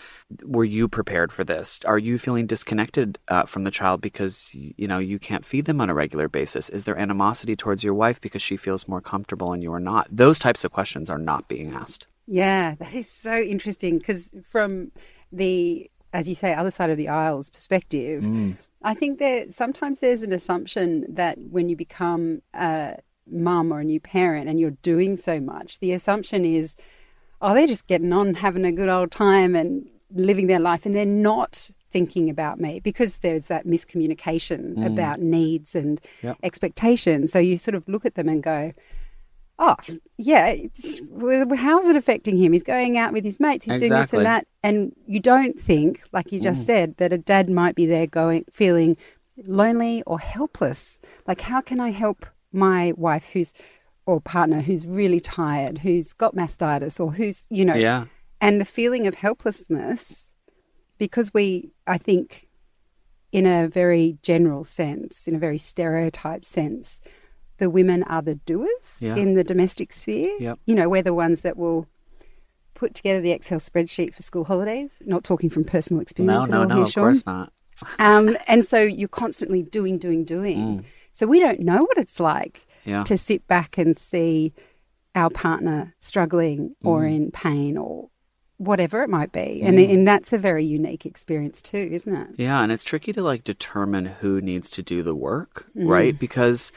Were 0.43 0.63
you 0.63 0.87
prepared 0.87 1.33
for 1.33 1.43
this? 1.43 1.81
Are 1.83 1.97
you 1.97 2.17
feeling 2.17 2.47
disconnected 2.47 3.19
uh, 3.27 3.43
from 3.43 3.65
the 3.65 3.71
child 3.71 3.99
because, 3.99 4.51
you 4.53 4.87
know, 4.87 4.99
you 4.99 5.19
can't 5.19 5.45
feed 5.45 5.65
them 5.65 5.81
on 5.81 5.89
a 5.89 5.93
regular 5.93 6.29
basis? 6.29 6.69
Is 6.69 6.85
there 6.85 6.97
animosity 6.97 7.57
towards 7.57 7.83
your 7.83 7.93
wife 7.93 8.21
because 8.21 8.41
she 8.41 8.55
feels 8.55 8.87
more 8.87 9.01
comfortable 9.01 9.51
and 9.51 9.61
you 9.61 9.73
are 9.73 9.79
not? 9.79 10.07
Those 10.09 10.39
types 10.39 10.63
of 10.63 10.71
questions 10.71 11.09
are 11.09 11.17
not 11.17 11.49
being 11.49 11.73
asked. 11.73 12.07
Yeah, 12.27 12.75
that 12.75 12.93
is 12.93 13.09
so 13.09 13.37
interesting 13.37 13.97
because 13.97 14.29
from 14.49 14.93
the, 15.33 15.91
as 16.13 16.29
you 16.29 16.35
say, 16.35 16.53
other 16.53 16.71
side 16.71 16.89
of 16.89 16.97
the 16.97 17.09
aisle's 17.09 17.49
perspective, 17.49 18.23
mm 18.23 18.55
I 18.87 18.93
think 18.93 19.19
that 19.19 19.53
sometimes 19.53 19.99
there's 19.99 20.23
an 20.23 20.31
assumption 20.31 21.05
that 21.09 21.37
when 21.37 21.67
you 21.67 21.75
become 21.75 22.41
a 22.53 22.95
mum 23.29 23.73
or 23.73 23.81
a 23.81 23.83
new 23.83 23.99
parent 23.99 24.47
and 24.47 24.61
you're 24.61 24.77
doing 24.81 25.17
so 25.17 25.41
much, 25.41 25.79
the 25.79 25.91
assumption 25.91 26.45
is, 26.45 26.77
oh, 27.41 27.53
they're 27.53 27.67
just 27.67 27.87
getting 27.87 28.13
on, 28.13 28.33
having 28.35 28.63
a 28.63 28.71
good 28.71 28.87
old 28.87 29.11
time 29.11 29.57
and 29.57 29.85
living 30.13 30.47
their 30.47 30.61
life, 30.61 30.85
and 30.85 30.95
they're 30.95 31.05
not 31.05 31.69
thinking 31.91 32.29
about 32.29 32.61
me 32.61 32.79
because 32.79 33.17
there's 33.19 33.47
that 33.47 33.65
miscommunication 33.67 34.75
mm. 34.75 34.85
about 34.85 35.19
needs 35.19 35.75
and 35.75 35.99
yep. 36.23 36.37
expectations. 36.41 37.33
So 37.33 37.39
you 37.39 37.57
sort 37.57 37.75
of 37.75 37.85
look 37.89 38.05
at 38.05 38.15
them 38.15 38.29
and 38.29 38.41
go, 38.41 38.71
oh, 39.59 39.75
yeah, 40.17 40.55
how's 41.55 41.85
it 41.85 41.95
affecting 41.95 42.37
him? 42.37 42.53
He's 42.53 42.63
going 42.63 42.97
out 42.97 43.13
with 43.13 43.23
his 43.23 43.39
mates, 43.39 43.65
he's 43.65 43.75
exactly. 43.75 43.89
doing 43.89 44.01
this 44.01 44.13
and 44.13 44.25
that. 44.25 44.47
And 44.63 44.95
you 45.07 45.19
don't 45.19 45.59
think, 45.59 46.03
like 46.11 46.31
you 46.31 46.39
just 46.39 46.63
mm. 46.63 46.65
said, 46.65 46.97
that 46.97 47.13
a 47.13 47.17
dad 47.17 47.49
might 47.49 47.75
be 47.75 47.85
there 47.85 48.07
going, 48.07 48.45
feeling 48.51 48.97
lonely 49.45 50.03
or 50.05 50.19
helpless. 50.19 50.99
Like, 51.25 51.41
how 51.41 51.61
can 51.61 51.79
I 51.79 51.89
help 51.89 52.25
my 52.51 52.93
wife 52.97 53.25
who's, 53.33 53.53
or 54.05 54.21
partner 54.21 54.61
who's 54.61 54.85
really 54.85 55.19
tired, 55.19 55.79
who's 55.79 56.13
got 56.13 56.35
mastitis, 56.35 56.99
or 56.99 57.11
who's, 57.11 57.45
you 57.49 57.65
know, 57.65 57.75
yeah. 57.75 58.05
and 58.39 58.61
the 58.61 58.65
feeling 58.65 59.07
of 59.07 59.15
helplessness, 59.15 60.33
because 60.97 61.33
we, 61.33 61.71
I 61.85 61.97
think, 61.97 62.47
in 63.31 63.45
a 63.45 63.67
very 63.67 64.17
general 64.21 64.63
sense, 64.63 65.27
in 65.27 65.35
a 65.35 65.39
very 65.39 65.57
stereotyped 65.57 66.45
sense, 66.45 67.01
the 67.57 67.69
women 67.69 68.03
are 68.03 68.21
the 68.21 68.35
doers 68.35 68.97
yeah. 68.99 69.15
in 69.15 69.33
the 69.33 69.43
domestic 69.43 69.93
sphere. 69.93 70.35
Yep. 70.39 70.59
You 70.65 70.75
know, 70.75 70.89
we're 70.89 71.03
the 71.03 71.13
ones 71.13 71.41
that 71.41 71.57
will 71.57 71.87
put 72.73 72.93
together 72.93 73.21
the 73.21 73.31
Excel 73.31 73.59
spreadsheet 73.59 74.13
for 74.13 74.21
school 74.21 74.43
holidays. 74.43 75.01
Not 75.05 75.23
talking 75.23 75.49
from 75.49 75.63
personal 75.63 76.01
experience. 76.01 76.47
No, 76.47 76.63
no, 76.63 76.65
no, 76.65 76.75
here, 76.75 76.83
of 76.83 76.91
Sean. 76.91 77.03
course 77.03 77.25
not. 77.25 77.51
um, 77.99 78.37
and 78.47 78.65
so 78.65 78.81
you're 78.81 79.07
constantly 79.07 79.63
doing, 79.63 79.97
doing, 79.97 80.23
doing. 80.23 80.57
Mm. 80.57 80.83
So 81.13 81.25
we 81.25 81.39
don't 81.39 81.59
know 81.61 81.81
what 81.81 81.97
it's 81.97 82.19
like 82.19 82.65
yeah. 82.85 83.03
to 83.03 83.17
sit 83.17 83.47
back 83.47 83.77
and 83.77 83.97
see 83.97 84.53
our 85.15 85.29
partner 85.29 85.95
struggling 85.99 86.75
or 86.83 87.01
mm. 87.01 87.15
in 87.15 87.31
pain 87.31 87.77
or 87.77 88.09
whatever 88.57 89.03
it 89.03 89.09
might 89.09 89.31
be. 89.31 89.61
Mm. 89.63 89.67
And, 89.67 89.79
and 89.79 90.07
that's 90.07 90.33
a 90.33 90.37
very 90.37 90.63
unique 90.63 91.05
experience 91.05 91.61
too, 91.61 91.89
isn't 91.91 92.15
it? 92.15 92.27
Yeah, 92.37 92.61
and 92.61 92.71
it's 92.71 92.83
tricky 92.83 93.13
to 93.13 93.21
like 93.21 93.43
determine 93.43 94.05
who 94.05 94.41
needs 94.41 94.69
to 94.71 94.83
do 94.83 95.03
the 95.03 95.15
work, 95.15 95.65
mm. 95.75 95.87
right? 95.87 96.17
Because 96.17 96.71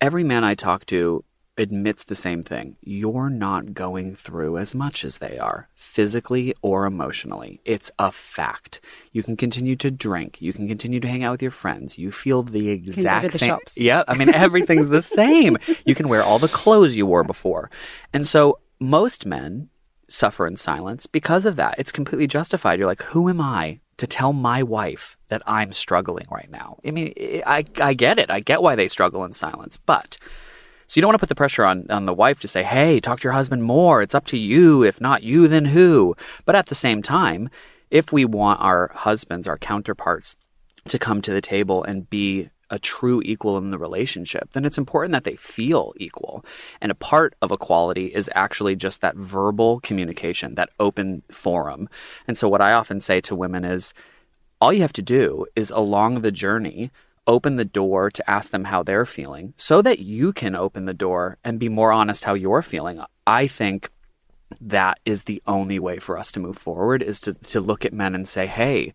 every 0.00 0.24
man 0.24 0.44
I 0.44 0.54
talk 0.54 0.86
to 0.86 1.24
admits 1.58 2.04
the 2.04 2.14
same 2.14 2.42
thing. 2.44 2.76
You're 2.80 3.30
not 3.30 3.74
going 3.74 4.14
through 4.14 4.58
as 4.58 4.74
much 4.74 5.04
as 5.04 5.18
they 5.18 5.38
are, 5.38 5.68
physically 5.74 6.54
or 6.62 6.86
emotionally. 6.86 7.60
It's 7.64 7.90
a 7.98 8.12
fact. 8.12 8.80
You 9.12 9.22
can 9.22 9.36
continue 9.36 9.74
to 9.76 9.90
drink. 9.90 10.40
You 10.40 10.52
can 10.52 10.68
continue 10.68 11.00
to 11.00 11.08
hang 11.08 11.24
out 11.24 11.32
with 11.32 11.42
your 11.42 11.50
friends. 11.50 11.98
You 11.98 12.12
feel 12.12 12.44
the 12.44 12.70
exact 12.70 13.32
the 13.32 13.38
same. 13.38 13.48
Shops. 13.48 13.76
Yeah, 13.76 14.04
I 14.06 14.14
mean 14.14 14.32
everything's 14.32 14.88
the 14.88 15.02
same. 15.20 15.58
You 15.84 15.94
can 15.94 16.08
wear 16.08 16.22
all 16.22 16.38
the 16.38 16.48
clothes 16.48 16.94
you 16.94 17.06
wore 17.06 17.24
before. 17.24 17.70
And 18.12 18.26
so 18.26 18.60
most 18.78 19.26
men 19.26 19.68
suffer 20.08 20.46
in 20.46 20.56
silence 20.56 21.06
because 21.06 21.44
of 21.44 21.56
that. 21.56 21.74
It's 21.78 21.92
completely 21.92 22.26
justified. 22.26 22.78
You're 22.78 22.88
like, 22.88 23.02
who 23.02 23.28
am 23.28 23.40
I 23.40 23.80
to 23.98 24.06
tell 24.06 24.32
my 24.32 24.62
wife 24.62 25.16
that 25.28 25.42
I'm 25.46 25.72
struggling 25.72 26.26
right 26.30 26.50
now. 26.50 26.78
I 26.86 26.90
mean, 26.90 27.12
I, 27.46 27.64
I 27.80 27.94
get 27.94 28.18
it. 28.18 28.30
I 28.30 28.40
get 28.40 28.62
why 28.62 28.74
they 28.74 28.88
struggle 28.88 29.24
in 29.24 29.32
silence. 29.32 29.76
But, 29.76 30.16
so 30.86 30.96
you 30.98 31.02
don't 31.02 31.08
want 31.08 31.16
to 31.16 31.20
put 31.20 31.28
the 31.28 31.34
pressure 31.34 31.64
on, 31.64 31.86
on 31.90 32.06
the 32.06 32.14
wife 32.14 32.40
to 32.40 32.48
say, 32.48 32.62
hey, 32.62 33.00
talk 33.00 33.20
to 33.20 33.24
your 33.24 33.32
husband 33.32 33.62
more. 33.62 34.00
It's 34.00 34.14
up 34.14 34.24
to 34.26 34.38
you. 34.38 34.82
If 34.82 35.00
not 35.00 35.22
you, 35.22 35.46
then 35.48 35.66
who? 35.66 36.16
But 36.46 36.54
at 36.54 36.66
the 36.66 36.74
same 36.74 37.02
time, 37.02 37.50
if 37.90 38.12
we 38.12 38.24
want 38.24 38.60
our 38.60 38.90
husbands, 38.94 39.46
our 39.46 39.58
counterparts, 39.58 40.36
to 40.86 40.98
come 40.98 41.20
to 41.22 41.32
the 41.32 41.42
table 41.42 41.84
and 41.84 42.08
be 42.08 42.48
a 42.70 42.78
true 42.78 43.22
equal 43.24 43.56
in 43.58 43.70
the 43.70 43.78
relationship, 43.78 44.52
then 44.52 44.64
it's 44.64 44.78
important 44.78 45.12
that 45.12 45.24
they 45.24 45.36
feel 45.36 45.92
equal. 45.96 46.44
And 46.80 46.92
a 46.92 46.96
part 46.96 47.34
of 47.40 47.50
equality 47.50 48.06
is 48.06 48.30
actually 48.34 48.76
just 48.76 49.00
that 49.00 49.16
verbal 49.16 49.80
communication, 49.80 50.54
that 50.56 50.70
open 50.78 51.22
forum. 51.30 51.88
And 52.26 52.36
so, 52.36 52.48
what 52.48 52.60
I 52.60 52.72
often 52.72 53.00
say 53.00 53.20
to 53.22 53.34
women 53.34 53.64
is 53.64 53.94
all 54.60 54.72
you 54.72 54.82
have 54.82 54.92
to 54.94 55.02
do 55.02 55.46
is 55.54 55.70
along 55.70 56.20
the 56.20 56.32
journey, 56.32 56.90
open 57.26 57.56
the 57.56 57.64
door 57.64 58.10
to 58.10 58.30
ask 58.30 58.50
them 58.50 58.64
how 58.64 58.82
they're 58.82 59.06
feeling 59.06 59.54
so 59.56 59.82
that 59.82 59.98
you 60.00 60.32
can 60.32 60.56
open 60.56 60.86
the 60.86 60.94
door 60.94 61.38
and 61.44 61.60
be 61.60 61.68
more 61.68 61.92
honest 61.92 62.24
how 62.24 62.34
you're 62.34 62.62
feeling. 62.62 63.00
I 63.26 63.46
think 63.46 63.90
that 64.60 64.98
is 65.04 65.24
the 65.24 65.42
only 65.46 65.78
way 65.78 65.98
for 65.98 66.18
us 66.18 66.32
to 66.32 66.40
move 66.40 66.56
forward 66.56 67.02
is 67.02 67.20
to, 67.20 67.34
to 67.34 67.60
look 67.60 67.84
at 67.84 67.92
men 67.92 68.14
and 68.14 68.26
say, 68.26 68.46
hey, 68.46 68.94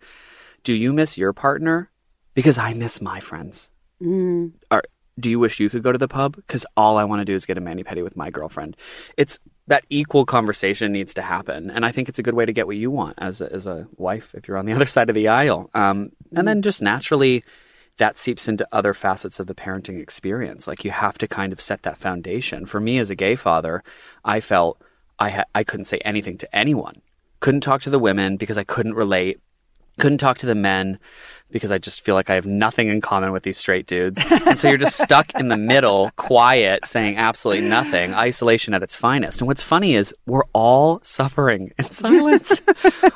do 0.63 0.74
you 0.74 0.92
miss 0.92 1.18
your 1.18 1.32
partner? 1.32 1.92
Because 2.34 2.58
I 2.58 2.74
miss 2.74 3.02
my 3.02 3.20
friends. 3.20 3.70
Mm. 4.02 4.54
Or 4.72 4.84
do 5.20 5.30
you 5.30 5.40
wish 5.40 5.60
you 5.60 5.70
could 5.70 5.84
go 5.84 5.92
to 5.92 5.98
the 5.98 6.08
pub? 6.08 6.36
Because 6.36 6.66
all 6.75 6.98
I 6.98 7.04
want 7.04 7.22
to 7.22 7.25
do 7.25 7.36
is 7.36 7.46
get 7.46 7.58
a 7.58 7.62
mani 7.62 7.84
pedi 7.84 8.04
with 8.04 8.18
my 8.18 8.30
girlfriend. 8.30 8.75
It's 9.18 9.40
that 9.68 9.86
equal 9.90 10.25
conversation 10.25 10.92
needs 10.92 11.13
to 11.13 11.22
happen, 11.22 11.70
and 11.70 11.86
I 11.86 11.92
think 11.92 12.10
it's 12.10 12.20
a 12.20 12.24
good 12.24 12.34
way 12.34 12.46
to 12.46 12.52
get 12.52 12.68
what 12.68 12.75
you 12.75 12.92
want 12.92 13.16
as 13.20 13.40
a, 13.40 13.52
as 13.54 13.66
a 13.66 13.88
wife 13.98 14.34
if 14.34 14.48
you're 14.48 14.58
on 14.58 14.66
the 14.66 14.74
other 14.75 14.86
side 14.86 15.10
of 15.10 15.16
the 15.16 15.28
aisle. 15.28 15.70
Um, 15.74 16.06
mm. 16.06 16.12
And 16.40 16.48
then 16.48 16.62
just 16.62 16.82
naturally, 16.82 17.44
that 17.98 18.18
seeps 18.18 18.48
into 18.48 18.68
other 18.72 18.94
facets 18.94 19.40
of 19.40 19.48
the 19.48 19.56
parenting 19.56 20.02
experience. 20.02 20.68
Like 20.68 20.84
you 20.84 20.92
have 20.92 21.18
to 21.20 21.28
kind 21.28 21.54
of 21.54 21.62
set 21.62 21.84
that 21.84 21.98
foundation. 21.98 22.66
For 22.66 22.80
me 22.80 22.98
as 22.98 23.10
a 23.10 23.16
gay 23.16 23.36
father, 23.36 23.84
I 24.25 24.40
felt 24.40 24.82
I 25.20 25.30
ha- 25.30 25.46
I 25.54 25.63
couldn't 25.63 25.86
say 25.86 26.00
anything 26.00 26.38
to 26.40 26.56
anyone. 26.56 27.02
Couldn't 27.40 27.62
talk 27.62 27.82
to 27.84 27.90
the 27.90 28.00
women 28.00 28.38
because 28.38 28.58
I 28.58 28.63
couldn't 28.63 28.96
relate. 28.96 29.40
Couldn't 30.00 30.18
talk 30.18 30.40
to 30.40 30.48
the 30.48 30.56
men 30.56 30.98
because 31.53 31.72
I 31.72 31.77
just 31.77 32.01
feel 32.01 32.15
like 32.15 32.29
I 32.29 32.36
have 32.36 32.45
nothing 32.45 32.89
in 32.89 33.00
common 33.00 33.31
with 33.31 33.43
these 33.43 33.57
straight 33.57 33.88
dudes. 33.88 34.22
And 34.45 34.60
so 34.60 34.67
you're 34.67 34.77
just 34.77 35.00
stuck 35.00 35.33
in 35.39 35.48
the 35.48 35.57
middle, 35.57 36.12
quiet, 36.17 36.86
saying 36.86 37.17
absolutely 37.17 37.67
nothing, 37.69 38.13
isolation 38.13 38.74
at 38.74 38.83
its 38.83 38.95
finest. 38.95 39.39
And 39.39 39.48
what's 39.48 39.63
funny 39.63 39.95
is 39.95 40.13
we're 40.25 40.43
all 40.53 41.00
suffering 41.03 41.72
in 41.79 41.86
silence. 41.91 42.62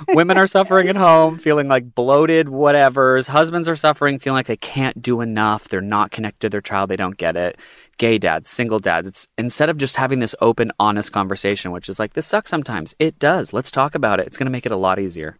Women 0.09 0.37
are 0.37 0.47
suffering 0.47 0.87
at 0.87 0.95
home, 0.95 1.37
feeling 1.37 1.67
like 1.67 1.93
bloated 1.93 2.47
whatevers. 2.47 3.27
Husbands 3.27 3.67
are 3.67 3.75
suffering, 3.75 4.19
feeling 4.19 4.37
like 4.37 4.47
they 4.47 4.57
can't 4.57 5.01
do 5.01 5.19
enough. 5.21 5.67
They're 5.67 5.81
not 5.81 6.11
connected 6.11 6.47
to 6.47 6.49
their 6.49 6.61
child. 6.61 6.89
They 6.89 6.95
don't 6.95 7.17
get 7.17 7.35
it 7.35 7.57
gay 7.97 8.17
dads, 8.17 8.49
single 8.49 8.79
dads. 8.79 9.07
It's 9.07 9.27
instead 9.37 9.69
of 9.69 9.77
just 9.77 9.95
having 9.95 10.19
this 10.19 10.35
open, 10.41 10.71
honest 10.79 11.11
conversation, 11.11 11.71
which 11.71 11.89
is 11.89 11.99
like, 11.99 12.13
this 12.13 12.27
sucks 12.27 12.49
sometimes. 12.49 12.95
It 12.99 13.19
does. 13.19 13.53
Let's 13.53 13.71
talk 13.71 13.95
about 13.95 14.19
it. 14.19 14.27
It's 14.27 14.37
going 14.37 14.45
to 14.45 14.51
make 14.51 14.65
it 14.65 14.71
a 14.71 14.77
lot 14.77 14.99
easier. 14.99 15.37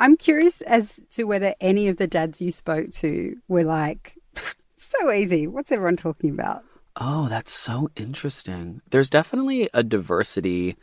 I'm 0.00 0.16
curious 0.16 0.60
as 0.62 1.00
to 1.10 1.24
whether 1.24 1.54
any 1.60 1.88
of 1.88 1.96
the 1.96 2.06
dads 2.06 2.40
you 2.40 2.52
spoke 2.52 2.90
to 2.92 3.36
were 3.48 3.64
like, 3.64 4.16
so 4.76 5.10
easy. 5.10 5.46
What's 5.46 5.72
everyone 5.72 5.96
talking 5.96 6.30
about? 6.30 6.62
Oh, 6.98 7.28
that's 7.28 7.52
so 7.52 7.90
interesting. 7.96 8.80
There's 8.90 9.10
definitely 9.10 9.68
a 9.74 9.82
diversity 9.82 10.76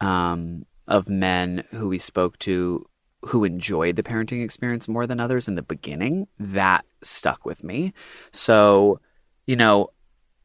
um, 0.00 0.66
of 0.88 1.08
men 1.08 1.64
who 1.70 1.88
we 1.88 1.98
spoke 1.98 2.38
to 2.40 2.84
who 3.26 3.44
enjoyed 3.44 3.96
the 3.96 4.02
parenting 4.02 4.44
experience 4.44 4.88
more 4.88 5.06
than 5.06 5.20
others 5.20 5.48
in 5.48 5.54
the 5.54 5.62
beginning. 5.62 6.26
That 6.38 6.84
stuck 7.02 7.46
with 7.46 7.64
me. 7.64 7.94
So, 8.32 9.00
you 9.46 9.56
know, 9.56 9.90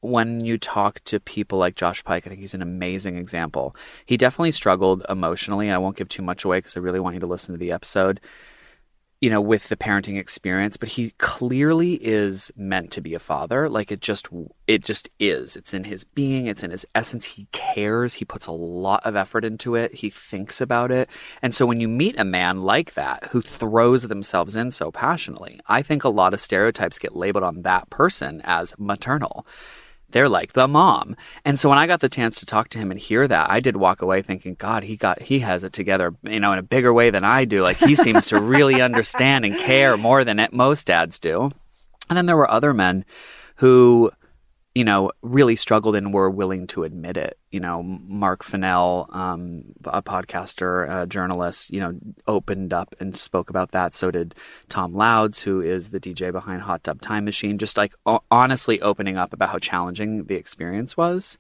when 0.02 0.44
you 0.46 0.58
talk 0.58 1.04
to 1.06 1.20
people 1.20 1.60
like 1.60 1.76
Josh 1.76 2.04
Pike, 2.04 2.26
I 2.26 2.30
think 2.30 2.42
he's 2.42 2.54
an 2.54 2.62
amazing 2.62 3.18
example. 3.18 3.76
He 4.06 4.18
definitely 4.18 4.52
struggled 4.52 5.06
emotionally. 5.10 5.70
I 5.70 5.78
won't 5.78 5.98
give 5.98 6.10
too 6.10 6.22
much 6.22 6.46
away 6.46 6.60
because 6.60 6.78
I 6.78 6.80
really 6.80 7.00
want 7.00 7.16
you 7.16 7.20
to 7.20 7.28
listen 7.28 7.54
to 7.54 7.60
the 7.60 7.74
episode, 7.74 8.22
you 9.20 9.30
know, 9.30 9.42
with 9.42 9.68
the 9.68 9.76
parenting 9.76 10.18
experience, 10.18 10.78
but 10.78 10.88
he 10.90 11.10
clearly 11.18 11.96
is 11.96 12.50
meant 12.56 12.92
to 12.92 13.02
be 13.02 13.14
a 13.14 13.20
father. 13.20 13.68
Like 13.68 13.92
it 13.92 14.00
just 14.00 14.30
it 14.68 14.86
just 14.86 15.10
is. 15.20 15.58
It's 15.58 15.74
in 15.74 15.84
his 15.84 16.06
being, 16.06 16.46
it's 16.46 16.64
in 16.64 16.72
his 16.72 16.86
essence. 16.96 17.26
He 17.26 17.48
cares. 17.52 18.14
He 18.14 18.24
puts 18.24 18.48
a 18.48 18.54
lot 18.54 19.06
of 19.06 19.18
effort 19.18 19.44
into 19.44 19.76
it. 19.76 19.96
He 19.96 20.10
thinks 20.10 20.62
about 20.62 20.92
it. 20.92 21.10
And 21.42 21.54
so 21.54 21.66
when 21.66 21.82
you 21.82 21.90
meet 21.90 22.18
a 22.18 22.24
man 22.24 22.62
like 22.62 22.94
that 22.94 23.26
who 23.32 23.42
throws 23.42 24.04
themselves 24.04 24.56
in 24.56 24.72
so 24.72 24.94
passionately, 24.94 25.60
I 25.68 25.82
think 25.82 26.06
a 26.06 26.10
lot 26.10 26.34
of 26.34 26.40
stereotypes 26.40 27.00
get 27.00 27.18
labeled 27.18 27.44
on 27.44 27.64
that 27.64 27.90
person 27.90 28.42
as 28.46 28.74
maternal 28.78 29.46
they're 30.12 30.30
like 30.30 30.54
the 30.54 30.68
mom. 30.68 31.16
And 31.46 31.60
so 31.60 31.70
when 31.70 31.78
I 31.78 31.88
got 31.88 32.00
the 32.00 32.10
chance 32.10 32.40
to 32.40 32.46
talk 32.46 32.70
to 32.70 32.80
him 32.80 32.92
and 32.92 33.00
hear 33.00 33.28
that, 33.28 33.50
I 33.50 33.60
did 33.60 33.78
walk 33.78 34.02
away 34.02 34.22
thinking, 34.22 34.56
God, 34.56 34.84
he 34.84 34.98
got 34.98 35.22
he 35.22 35.40
has 35.40 35.64
it 35.64 35.74
together, 35.74 36.14
you 36.24 36.40
know, 36.40 36.54
in 36.54 36.60
a 36.60 36.64
bigger 36.64 36.94
way 36.94 37.10
than 37.10 37.24
I 37.24 37.46
do. 37.46 37.62
Like 37.62 37.78
he 37.78 37.96
seems 37.96 38.28
to 38.28 38.40
really 38.40 38.82
understand 38.82 39.46
and 39.46 39.58
care 39.58 39.98
more 39.98 40.24
than 40.24 40.48
most 40.52 40.88
dads 40.88 41.20
do. 41.20 41.52
And 42.10 42.18
then 42.18 42.26
there 42.26 42.38
were 42.38 42.50
other 42.50 42.74
men 42.74 43.06
who 43.56 44.12
you 44.80 44.86
know, 44.86 45.12
really 45.22 45.58
struggled 45.58 45.94
and 45.94 46.14
were 46.14 46.30
willing 46.30 46.66
to 46.66 46.86
admit 46.86 47.18
it. 47.18 47.38
You 47.52 47.60
know, 47.60 47.84
Mark 47.84 48.46
Fennell, 48.46 49.10
um, 49.12 49.66
a 49.84 50.02
podcaster, 50.02 51.02
a 51.02 51.06
journalist, 51.06 51.74
you 51.74 51.82
know, 51.82 52.00
opened 52.28 52.72
up 52.72 52.96
and 52.98 53.14
spoke 53.14 53.50
about 53.50 53.72
that. 53.72 53.94
So 53.94 54.10
did 54.10 54.36
Tom 54.70 54.94
Louds, 54.94 55.42
who 55.42 55.60
is 55.60 55.90
the 55.90 56.00
DJ 56.00 56.32
behind 56.32 56.62
Hot 56.62 56.82
Dub 56.82 57.02
Time 57.02 57.26
Machine, 57.26 57.58
just 57.58 57.76
like 57.76 57.94
honestly 58.32 58.80
opening 58.82 59.18
up 59.18 59.34
about 59.34 59.50
how 59.50 59.60
challenging 59.60 60.24
the 60.24 60.36
experience 60.36 60.96
was. 60.96 61.38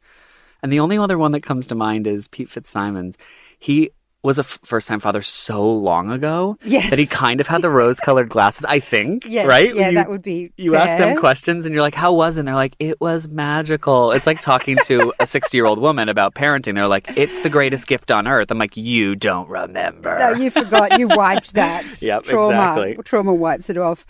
And 0.62 0.70
the 0.70 0.82
only 0.82 0.98
other 0.98 1.18
one 1.18 1.32
that 1.32 1.42
comes 1.42 1.66
to 1.68 1.76
mind 1.76 2.08
is 2.08 2.28
Pete 2.28 2.50
FitzSimons. 2.50 3.16
He 3.58 3.92
was 4.22 4.38
a 4.38 4.42
f- 4.42 4.60
first 4.66 4.88
time 4.88 5.00
father 5.00 5.22
so 5.22 5.70
long 5.72 6.12
ago 6.12 6.58
yes. 6.64 6.90
that 6.90 7.00
he 7.00 7.06
kind 7.06 7.40
of 7.40 7.48
had 7.48 7.62
the 7.62 7.70
rose 7.70 8.00
colored 8.02 8.28
glasses, 8.30 8.66
I 8.66 8.80
think. 8.80 9.26
Yeah, 9.30 9.46
right? 9.46 9.74
Yeah, 9.74 9.90
you, 9.90 9.96
that 9.96 10.10
would 10.10 10.22
be. 10.22 10.52
You 10.58 10.72
fair. 10.72 10.82
ask 10.82 10.98
them 10.98 11.18
questions 11.18 11.66
and 11.66 11.74
you're 11.74 11.82
like, 11.84 11.96
how 11.96 12.12
was 12.14 12.38
it? 12.38 12.42
And 12.42 12.48
they're 12.48 12.56
like, 12.56 12.76
it 12.80 13.00
was 13.00 13.28
magical. 13.30 14.12
It's 14.12 14.26
like 14.28 14.42
talking 14.42 14.78
to 14.86 15.14
a 15.20 15.28
60 15.36 15.56
year 15.56 15.66
old 15.66 15.80
woman 15.80 16.10
about 16.10 16.34
parenting. 16.36 16.76
They're 16.76 16.88
like, 16.88 17.16
it's 17.18 17.42
the 17.44 17.50
greatest 17.50 17.88
gift 17.88 18.12
on 18.12 18.28
earth. 18.28 18.52
I'm 18.52 18.58
like, 18.58 18.76
you 18.76 19.16
don't 19.16 19.48
remember. 19.48 20.18
No, 20.20 20.34
you 20.34 20.50
forgot. 20.52 21.00
You 21.00 21.08
wiped 21.08 21.54
that. 21.54 22.02
yep, 22.02 22.24
trauma, 22.24 22.56
exactly. 22.56 22.98
Trauma 23.04 23.34
wipes 23.34 23.70
it 23.70 23.78
off. 23.78 24.06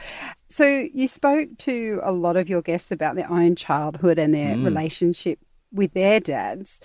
So 0.50 0.88
you 0.94 1.08
spoke 1.08 1.50
to 1.60 2.00
a 2.02 2.12
lot 2.12 2.36
of 2.38 2.50
your 2.50 2.62
guests 2.64 2.92
about 2.92 3.16
their 3.16 3.30
own 3.32 3.56
childhood 3.56 4.18
and 4.18 4.34
their 4.34 4.56
Mm. 4.56 4.64
relationship 4.66 5.38
with 5.72 5.94
their 5.94 6.20
dads. 6.20 6.82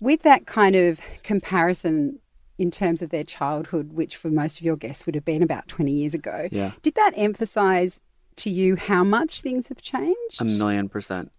With 0.00 0.22
that 0.22 0.46
kind 0.46 0.76
of 0.76 1.00
comparison 1.22 2.18
in 2.58 2.70
terms 2.70 3.02
of 3.02 3.10
their 3.10 3.24
childhood, 3.24 3.92
which 3.92 4.16
for 4.16 4.28
most 4.30 4.58
of 4.58 4.64
your 4.64 4.76
guests 4.76 5.06
would 5.06 5.14
have 5.14 5.24
been 5.24 5.42
about 5.42 5.68
20 5.68 5.90
years 5.92 6.14
ago, 6.14 6.48
Yeah. 6.50 6.72
did 6.82 6.94
that 6.94 7.12
emphasize 7.16 8.00
to 8.36 8.50
you 8.50 8.76
how 8.76 9.04
much 9.04 9.40
things 9.40 9.68
have 9.68 9.80
changed? 9.80 10.40
A 10.40 10.44
million 10.44 10.88
percent. 10.88 11.32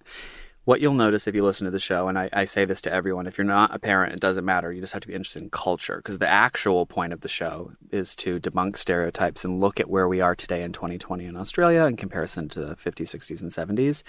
What 0.65 0.81
you'll 0.81 0.93
notice 0.95 1.27
if 1.27 1.35
you 1.35 1.43
listen 1.45 1.63
to 1.65 1.71
the 1.71 1.79
show, 1.79 2.09
and 2.09 2.19
I, 2.19 2.29
I 2.33 2.43
say 2.45 2.65
this 2.65 2.81
to 2.81 2.91
everyone, 2.91 3.25
if 3.25 3.37
you're 3.37 3.45
not 3.45 3.73
a 3.73 3.79
parent, 3.79 4.13
it 4.13 4.19
doesn't 4.19 4.43
matter. 4.43 4.71
You 4.73 4.81
just 4.81 4.91
have 4.93 5.01
to 5.03 5.07
be 5.07 5.13
interested 5.13 5.41
in 5.41 5.49
culture 5.49 5.97
because 5.97 6.17
the 6.17 6.27
actual 6.27 6.85
point 6.85 7.13
of 7.13 7.21
the 7.21 7.29
show 7.29 7.71
is 7.89 8.15
to 8.17 8.39
debunk 8.39 8.75
stereotypes 8.75 9.45
and 9.45 9.61
look 9.61 9.79
at 9.79 9.89
where 9.89 10.09
we 10.09 10.19
are 10.19 10.35
today 10.35 10.63
in 10.63 10.73
2020 10.73 11.23
in 11.25 11.37
Australia 11.37 11.83
in 11.85 11.95
comparison 11.95 12.49
to 12.49 12.59
the 12.59 12.75
50s, 12.75 13.15
60s, 13.15 13.41
and 13.41 13.51
70s. 13.51 14.03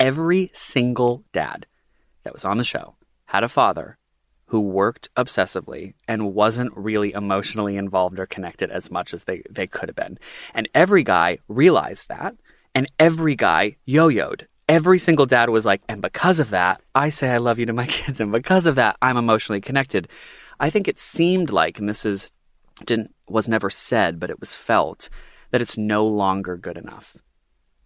Every 0.00 0.50
single 0.54 1.22
dad 1.32 1.66
that 2.24 2.32
was 2.32 2.44
on 2.44 2.58
the 2.58 2.64
show 2.64 2.96
had 3.32 3.42
a 3.42 3.48
father 3.48 3.96
who 4.44 4.60
worked 4.60 5.08
obsessively 5.16 5.94
and 6.06 6.34
wasn't 6.34 6.76
really 6.76 7.14
emotionally 7.14 7.78
involved 7.78 8.18
or 8.18 8.26
connected 8.26 8.70
as 8.70 8.90
much 8.90 9.14
as 9.14 9.24
they, 9.24 9.42
they 9.48 9.66
could 9.66 9.88
have 9.88 9.96
been. 9.96 10.18
And 10.52 10.68
every 10.74 11.02
guy 11.02 11.38
realized 11.48 12.10
that, 12.10 12.34
and 12.74 12.92
every 12.98 13.34
guy 13.34 13.76
yo 13.86 14.10
yoed. 14.10 14.42
Every 14.68 14.98
single 14.98 15.24
dad 15.24 15.48
was 15.48 15.64
like, 15.64 15.80
and 15.88 16.02
because 16.02 16.40
of 16.40 16.50
that, 16.50 16.82
I 16.94 17.08
say 17.08 17.30
I 17.30 17.38
love 17.38 17.58
you 17.58 17.64
to 17.64 17.72
my 17.72 17.86
kids, 17.98 18.20
and 18.20 18.30
because 18.30 18.66
of 18.66 18.74
that, 18.74 18.98
I'm 19.00 19.16
emotionally 19.16 19.62
connected. 19.62 20.08
I 20.60 20.68
think 20.68 20.86
it 20.86 21.00
seemed 21.00 21.50
like, 21.50 21.78
and 21.78 21.88
this 21.88 22.04
is 22.04 22.30
didn't 22.84 23.14
was 23.28 23.48
never 23.48 23.70
said, 23.70 24.20
but 24.20 24.28
it 24.28 24.40
was 24.40 24.54
felt 24.54 25.08
that 25.52 25.62
it's 25.62 25.78
no 25.78 26.04
longer 26.04 26.58
good 26.58 26.76
enough 26.76 27.16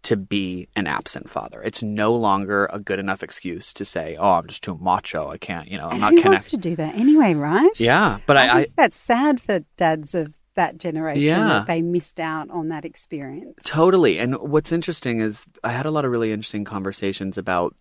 to 0.07 0.17
be 0.17 0.69
an 0.77 0.87
absent 0.87 1.29
father. 1.29 1.63
It's 1.63 1.83
no 1.83 2.15
longer 2.15 2.69
a 2.73 2.79
good 2.79 2.99
enough 2.99 3.23
excuse 3.23 3.73
to 3.75 3.85
say, 3.85 4.17
"Oh, 4.19 4.33
I'm 4.35 4.47
just 4.47 4.63
too 4.63 4.79
macho. 4.81 5.29
I 5.29 5.39
can't, 5.39 5.69
you 5.69 5.79
know, 5.79 5.87
I'm 5.87 5.93
And 5.93 6.01
not 6.01 6.15
who 6.15 6.23
wants 6.31 6.51
to 6.51 6.57
do 6.57 6.77
that 6.77 6.95
anyway, 6.95 7.35
right? 7.35 7.79
Yeah, 7.79 8.19
but 8.27 8.37
I, 8.37 8.47
I, 8.47 8.51
I 8.51 8.63
think 8.63 8.77
that's 8.77 8.97
sad 8.97 9.41
for 9.41 9.61
dads 9.77 10.15
of 10.15 10.35
that 10.55 10.79
generation 10.79 11.23
Yeah. 11.25 11.49
that 11.49 11.67
they 11.67 11.83
missed 11.83 12.19
out 12.19 12.51
on 12.51 12.69
that 12.69 12.85
experience. 12.85 13.63
Totally. 13.65 14.19
And 14.19 14.37
what's 14.39 14.73
interesting 14.73 15.21
is 15.21 15.45
I 15.63 15.73
had 15.73 15.85
a 15.87 15.91
lot 15.91 16.05
of 16.07 16.11
really 16.11 16.33
interesting 16.33 16.65
conversations 16.65 17.37
about 17.37 17.75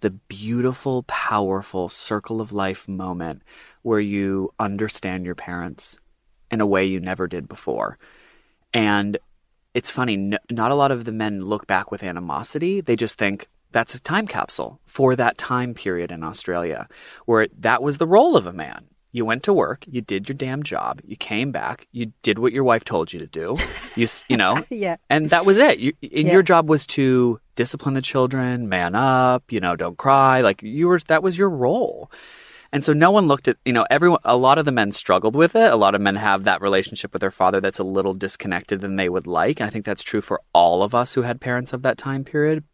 the 0.00 0.10
beautiful, 0.10 1.04
powerful 1.04 1.88
circle 1.88 2.40
of 2.40 2.50
life 2.50 2.88
moment 2.88 3.42
where 3.82 4.00
you 4.00 4.52
understand 4.58 5.24
your 5.26 5.34
parents 5.36 5.98
in 6.50 6.60
a 6.60 6.66
way 6.66 6.84
you 6.86 6.98
never 6.98 7.28
did 7.28 7.46
before. 7.46 7.98
And 8.74 9.18
it's 9.74 9.90
funny, 9.90 10.14
n- 10.14 10.38
not 10.50 10.70
a 10.70 10.74
lot 10.74 10.90
of 10.90 11.04
the 11.04 11.12
men 11.12 11.40
look 11.42 11.66
back 11.66 11.90
with 11.90 12.02
animosity. 12.02 12.80
They 12.80 12.96
just 12.96 13.18
think 13.18 13.48
that's 13.72 13.94
a 13.94 14.00
time 14.00 14.26
capsule 14.26 14.80
for 14.86 15.16
that 15.16 15.38
time 15.38 15.72
period 15.74 16.12
in 16.12 16.22
Australia 16.22 16.88
where 17.26 17.48
that 17.60 17.82
was 17.82 17.96
the 17.98 18.06
role 18.06 18.36
of 18.36 18.46
a 18.46 18.52
man. 18.52 18.84
You 19.14 19.26
went 19.26 19.42
to 19.42 19.52
work, 19.52 19.84
you 19.86 20.00
did 20.00 20.26
your 20.28 20.34
damn 20.36 20.62
job, 20.62 21.00
you 21.04 21.16
came 21.16 21.52
back, 21.52 21.86
you 21.92 22.12
did 22.22 22.38
what 22.38 22.52
your 22.54 22.64
wife 22.64 22.82
told 22.84 23.12
you 23.12 23.18
to 23.18 23.26
do. 23.26 23.56
You 23.94 24.04
s- 24.04 24.24
you 24.28 24.38
know, 24.38 24.56
Yeah. 24.70 24.96
and 25.10 25.28
that 25.30 25.44
was 25.44 25.58
it. 25.58 25.78
You, 25.78 25.92
and 26.02 26.26
Yeah. 26.26 26.32
your 26.32 26.42
job 26.42 26.68
was 26.68 26.86
to 26.88 27.38
discipline 27.54 27.92
the 27.92 28.00
children, 28.00 28.70
man 28.70 28.94
up, 28.94 29.52
you 29.52 29.60
know, 29.60 29.76
don't 29.76 29.98
cry. 29.98 30.40
Like 30.40 30.62
you 30.62 30.88
were, 30.88 30.98
that 31.08 31.22
was 31.22 31.36
your 31.36 31.50
role. 31.50 32.10
And 32.72 32.82
so 32.82 32.94
no 32.94 33.10
one 33.10 33.28
looked 33.28 33.48
at, 33.48 33.58
you 33.66 33.72
know, 33.72 33.86
everyone, 33.90 34.20
a 34.24 34.36
lot 34.36 34.56
of 34.56 34.64
the 34.64 34.72
men 34.72 34.92
struggled 34.92 35.36
with 35.36 35.54
it. 35.54 35.70
A 35.70 35.76
lot 35.76 35.94
of 35.94 36.00
men 36.00 36.16
have 36.16 36.44
that 36.44 36.62
relationship 36.62 37.12
with 37.12 37.20
their 37.20 37.30
father 37.30 37.60
that's 37.60 37.78
a 37.78 37.84
little 37.84 38.14
disconnected 38.14 38.80
than 38.80 38.96
they 38.96 39.10
would 39.10 39.26
like. 39.26 39.60
And 39.60 39.66
I 39.66 39.70
think 39.70 39.84
that's 39.84 40.02
true 40.02 40.22
for 40.22 40.40
all 40.54 40.82
of 40.82 40.94
us 40.94 41.12
who 41.12 41.22
had 41.22 41.40
parents 41.40 41.74
of 41.74 41.82
that 41.82 41.98
time 41.98 42.24
period. 42.24 42.64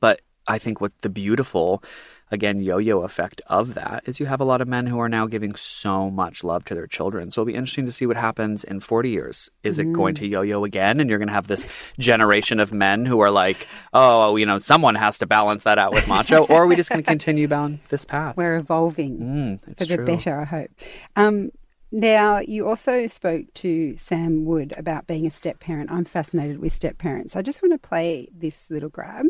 But 0.00 0.22
I 0.48 0.58
think 0.58 0.80
what 0.80 0.92
the 1.02 1.08
beautiful, 1.08 1.84
again, 2.30 2.60
yo 2.60 2.78
yo 2.78 3.02
effect 3.02 3.40
of 3.46 3.74
that 3.74 4.02
is 4.06 4.20
you 4.20 4.26
have 4.26 4.40
a 4.40 4.44
lot 4.44 4.60
of 4.60 4.68
men 4.68 4.86
who 4.86 4.98
are 4.98 5.08
now 5.08 5.26
giving 5.26 5.54
so 5.54 6.10
much 6.10 6.44
love 6.44 6.64
to 6.66 6.74
their 6.74 6.86
children. 6.86 7.30
So 7.30 7.40
it'll 7.42 7.46
be 7.46 7.54
interesting 7.54 7.86
to 7.86 7.92
see 7.92 8.06
what 8.06 8.16
happens 8.16 8.64
in 8.64 8.80
40 8.80 9.10
years. 9.10 9.50
Is 9.62 9.78
it 9.78 9.92
going 9.92 10.14
to 10.16 10.26
yo 10.26 10.42
yo 10.42 10.64
again? 10.64 11.00
And 11.00 11.08
you're 11.08 11.18
going 11.18 11.28
to 11.28 11.34
have 11.34 11.46
this 11.46 11.66
generation 11.98 12.60
of 12.60 12.72
men 12.72 13.04
who 13.06 13.20
are 13.20 13.30
like, 13.30 13.66
oh, 13.92 14.36
you 14.36 14.46
know, 14.46 14.58
someone 14.58 14.94
has 14.94 15.18
to 15.18 15.26
balance 15.26 15.64
that 15.64 15.78
out 15.78 15.92
with 15.92 16.06
macho, 16.08 16.44
or 16.46 16.62
are 16.62 16.66
we 16.66 16.76
just 16.76 16.90
going 16.90 17.02
to 17.02 17.06
continue 17.08 17.46
down 17.46 17.80
this 17.88 18.04
path? 18.04 18.36
We're 18.36 18.56
evolving 18.56 19.18
Mm, 19.18 19.60
for 19.60 19.70
it's 19.70 19.86
the 19.88 19.96
true. 19.96 20.06
better, 20.06 20.40
I 20.40 20.44
hope. 20.44 20.70
Um, 21.16 21.50
now, 21.90 22.38
you 22.40 22.68
also 22.68 23.06
spoke 23.06 23.46
to 23.54 23.96
Sam 23.96 24.44
Wood 24.44 24.74
about 24.76 25.06
being 25.06 25.26
a 25.26 25.30
step 25.30 25.58
parent. 25.60 25.90
I'm 25.90 26.04
fascinated 26.04 26.58
with 26.58 26.72
step 26.72 26.98
parents. 26.98 27.34
I 27.34 27.42
just 27.42 27.62
want 27.62 27.72
to 27.72 27.88
play 27.88 28.28
this 28.36 28.70
little 28.70 28.90
grab. 28.90 29.24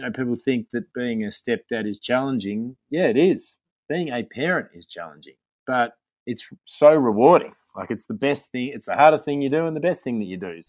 You 0.00 0.06
know, 0.06 0.12
people 0.12 0.36
think 0.36 0.70
that 0.70 0.92
being 0.94 1.22
a 1.24 1.28
stepdad 1.28 1.86
is 1.86 1.98
challenging. 1.98 2.76
Yeah, 2.88 3.08
it 3.08 3.18
is. 3.18 3.56
being 3.88 4.08
a 4.08 4.22
parent 4.22 4.68
is 4.72 4.86
challenging, 4.86 5.34
but 5.66 5.92
it's 6.26 6.48
so 6.64 6.92
rewarding. 6.94 7.52
Like 7.76 7.90
it's 7.90 8.06
the 8.06 8.14
best 8.14 8.50
thing, 8.50 8.68
it's 8.72 8.86
the 8.86 8.94
hardest 8.94 9.24
thing 9.24 9.42
you 9.42 9.50
do 9.50 9.66
and 9.66 9.76
the 9.76 9.80
best 9.80 10.02
thing 10.02 10.18
that 10.20 10.24
you 10.24 10.36
do. 10.36 10.60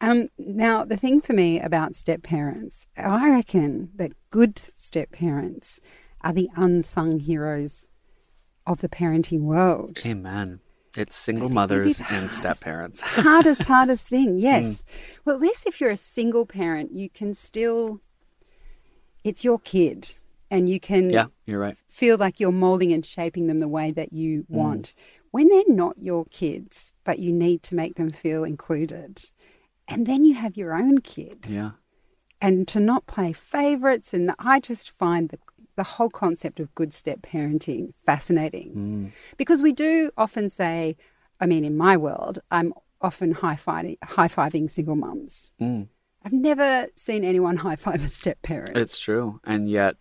Um, 0.00 0.28
now, 0.38 0.84
the 0.84 0.96
thing 0.96 1.20
for 1.20 1.34
me 1.34 1.60
about 1.60 1.94
step 1.94 2.22
parents, 2.22 2.86
I 2.96 3.30
reckon 3.30 3.90
that 3.96 4.12
good 4.30 4.58
step 4.58 5.12
parents 5.12 5.78
are 6.22 6.32
the 6.32 6.48
unsung 6.56 7.20
heroes 7.20 7.88
of 8.66 8.80
the 8.80 8.88
parenting 8.88 9.42
world. 9.42 10.00
Amen. 10.04 10.60
It's 10.96 11.16
single 11.16 11.48
think 11.48 11.52
it 11.52 11.54
mothers 11.54 12.00
and 12.10 12.32
step 12.32 12.60
parents. 12.60 13.00
hardest, 13.00 13.64
hardest 13.64 14.08
thing. 14.08 14.38
Yes. 14.44 14.84
Well, 15.24 15.36
at 15.36 15.42
least 15.42 15.66
if 15.66 15.80
you're 15.80 15.90
a 15.90 15.96
single 15.96 16.46
parent, 16.46 16.92
you 16.94 17.10
can 17.10 17.34
still, 17.34 18.00
it's 19.24 19.42
your 19.44 19.58
kid 19.58 20.14
and 20.50 20.68
you 20.68 20.78
can 20.78 21.10
yeah, 21.10 21.26
you're 21.46 21.58
right. 21.58 21.76
feel 21.88 22.16
like 22.18 22.38
you're 22.38 22.52
molding 22.52 22.92
and 22.92 23.04
shaping 23.04 23.46
them 23.46 23.58
the 23.60 23.68
way 23.68 23.90
that 23.90 24.12
you 24.12 24.44
want. 24.48 24.94
When 25.32 25.48
they're 25.48 25.62
not 25.66 25.96
your 26.00 26.26
kids, 26.26 26.92
but 27.02 27.18
you 27.18 27.32
need 27.32 27.62
to 27.64 27.74
make 27.74 27.96
them 27.96 28.10
feel 28.12 28.44
included, 28.44 29.24
and 29.88 30.06
then 30.06 30.24
you 30.24 30.34
have 30.34 30.56
your 30.56 30.74
own 30.74 30.98
kid, 31.00 31.46
Yeah. 31.48 31.72
and 32.40 32.68
to 32.68 32.78
not 32.78 33.06
play 33.06 33.32
favorites. 33.32 34.14
And 34.14 34.32
I 34.38 34.60
just 34.60 34.90
find 34.90 35.30
the, 35.30 35.38
the 35.74 35.82
whole 35.82 36.10
concept 36.10 36.60
of 36.60 36.72
good 36.76 36.94
step 36.94 37.22
parenting 37.22 37.94
fascinating 38.06 39.12
because 39.36 39.60
we 39.60 39.72
do 39.72 40.10
often 40.16 40.50
say, 40.50 40.96
I 41.40 41.46
mean, 41.46 41.64
in 41.64 41.76
my 41.76 41.96
world, 41.96 42.38
I'm 42.52 42.72
often 43.00 43.32
high 43.32 43.56
fiving, 43.56 43.96
high 44.04 44.28
fiving 44.28 44.70
single 44.70 44.94
mums. 44.96 45.52
Mm. 45.60 45.88
I've 46.24 46.32
never 46.32 46.88
seen 46.96 47.24
anyone 47.24 47.56
high 47.58 47.76
five 47.76 48.04
a 48.04 48.08
step 48.08 48.42
parent. 48.42 48.76
It's 48.76 48.98
true. 48.98 49.40
And 49.44 49.68
yet, 49.68 49.96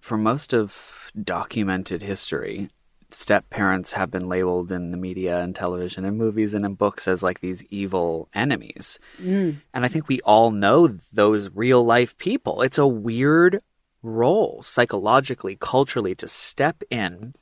for 0.00 0.16
most 0.16 0.52
of 0.52 1.10
documented 1.22 2.02
history, 2.02 2.68
step 3.10 3.48
parents 3.50 3.92
have 3.92 4.10
been 4.10 4.28
labeled 4.28 4.72
in 4.72 4.90
the 4.90 4.96
media 4.96 5.40
and 5.40 5.54
television 5.54 6.04
and 6.04 6.16
movies 6.16 6.54
and 6.54 6.64
in 6.64 6.74
books 6.74 7.06
as 7.06 7.22
like 7.22 7.40
these 7.40 7.64
evil 7.64 8.28
enemies. 8.34 8.98
Mm. 9.20 9.60
And 9.72 9.84
I 9.84 9.88
think 9.88 10.08
we 10.08 10.20
all 10.20 10.50
know 10.50 10.88
those 11.12 11.50
real 11.50 11.84
life 11.84 12.16
people. 12.18 12.62
It's 12.62 12.78
a 12.78 12.86
weird 12.86 13.60
role 14.02 14.62
psychologically, 14.62 15.56
culturally 15.60 16.14
to 16.16 16.28
step 16.28 16.82
in 16.90 17.34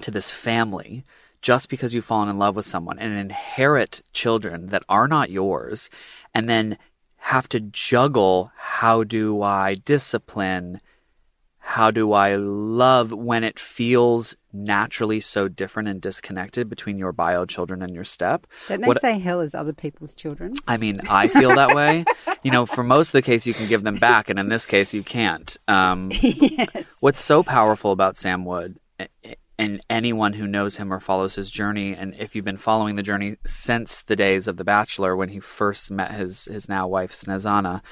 to 0.00 0.10
this 0.10 0.30
family 0.30 1.04
just 1.40 1.68
because 1.68 1.94
you've 1.94 2.04
fallen 2.04 2.28
in 2.28 2.38
love 2.38 2.56
with 2.56 2.66
someone 2.66 2.98
and 2.98 3.12
inherit 3.12 4.02
children 4.12 4.66
that 4.66 4.82
are 4.88 5.06
not 5.06 5.30
yours 5.30 5.88
and 6.34 6.48
then 6.48 6.78
have 7.28 7.48
to 7.50 7.60
juggle 7.60 8.50
how 8.56 9.04
do 9.04 9.42
I 9.42 9.74
discipline 9.74 10.80
how 11.58 11.90
do 11.90 12.14
I 12.14 12.36
love 12.36 13.12
when 13.12 13.44
it 13.44 13.60
feels 13.60 14.34
naturally 14.54 15.20
so 15.20 15.48
different 15.48 15.86
and 15.90 16.00
disconnected 16.00 16.70
between 16.70 16.96
your 16.98 17.12
bio 17.12 17.44
children 17.44 17.82
and 17.82 17.94
your 17.94 18.04
step? 18.04 18.46
Don't 18.68 18.80
they 18.80 18.86
What- 18.88 19.02
say 19.02 19.18
hell 19.18 19.40
is 19.42 19.54
other 19.54 19.74
people's 19.74 20.14
children? 20.14 20.54
I 20.66 20.78
mean, 20.78 21.02
I 21.10 21.28
feel 21.28 21.50
that 21.50 21.74
way. 21.74 22.04
You 22.44 22.52
know, 22.52 22.66
for 22.66 22.84
most 22.84 23.08
of 23.08 23.12
the 23.12 23.22
case, 23.22 23.46
you 23.46 23.52
can 23.52 23.66
give 23.68 23.82
them 23.82 23.96
back, 23.96 24.30
and 24.30 24.38
in 24.38 24.48
this 24.48 24.64
case, 24.64 24.94
you 24.94 25.02
can't. 25.02 25.54
Um, 25.66 26.10
yes. 26.22 26.86
what's 27.00 27.18
so 27.22 27.42
powerful 27.42 27.90
about 27.90 28.16
Sam 28.16 28.44
Wood 28.44 28.78
and 29.58 29.80
anyone 29.90 30.34
who 30.34 30.46
knows 30.46 30.76
him 30.76 30.92
or 30.92 31.00
follows 31.00 31.34
his 31.34 31.50
journey, 31.50 31.94
and 31.94 32.14
if 32.14 32.36
you've 32.36 32.44
been 32.44 32.56
following 32.56 32.96
the 32.96 33.02
journey 33.02 33.36
since 33.44 34.02
the 34.02 34.16
days 34.16 34.46
of 34.46 34.56
The 34.56 34.64
Bachelor 34.64 35.16
when 35.16 35.30
he 35.30 35.40
first 35.40 35.90
met 35.90 36.12
his 36.12 36.44
his 36.44 36.68
now 36.68 36.86
wife 36.86 37.12
Snezana, 37.12 37.82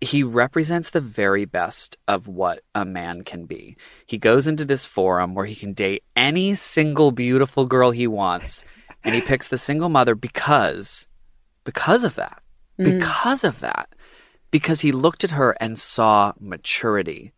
he 0.00 0.22
represents 0.22 0.90
the 0.90 1.00
very 1.00 1.44
best 1.44 1.96
of 2.06 2.28
what 2.28 2.62
a 2.74 2.84
man 2.84 3.22
can 3.22 3.46
be. 3.46 3.76
He 4.06 4.18
goes 4.18 4.46
into 4.46 4.64
this 4.64 4.86
forum 4.86 5.34
where 5.34 5.46
he 5.46 5.54
can 5.54 5.72
date 5.72 6.04
any 6.14 6.54
single 6.54 7.10
beautiful 7.10 7.66
girl 7.66 7.90
he 7.90 8.06
wants, 8.06 8.64
and 9.02 9.14
he 9.14 9.20
picks 9.20 9.48
the 9.48 9.58
single 9.58 9.88
mother 9.88 10.14
because 10.14 11.06
because 11.64 12.04
of 12.04 12.14
that. 12.16 12.42
Mm-hmm. 12.78 12.98
Because 12.98 13.44
of 13.44 13.60
that. 13.60 13.94
Because 14.50 14.80
he 14.80 14.92
looked 14.92 15.22
at 15.22 15.32
her 15.32 15.52
and 15.60 15.78
saw 15.78 16.32
maturity, 16.40 17.32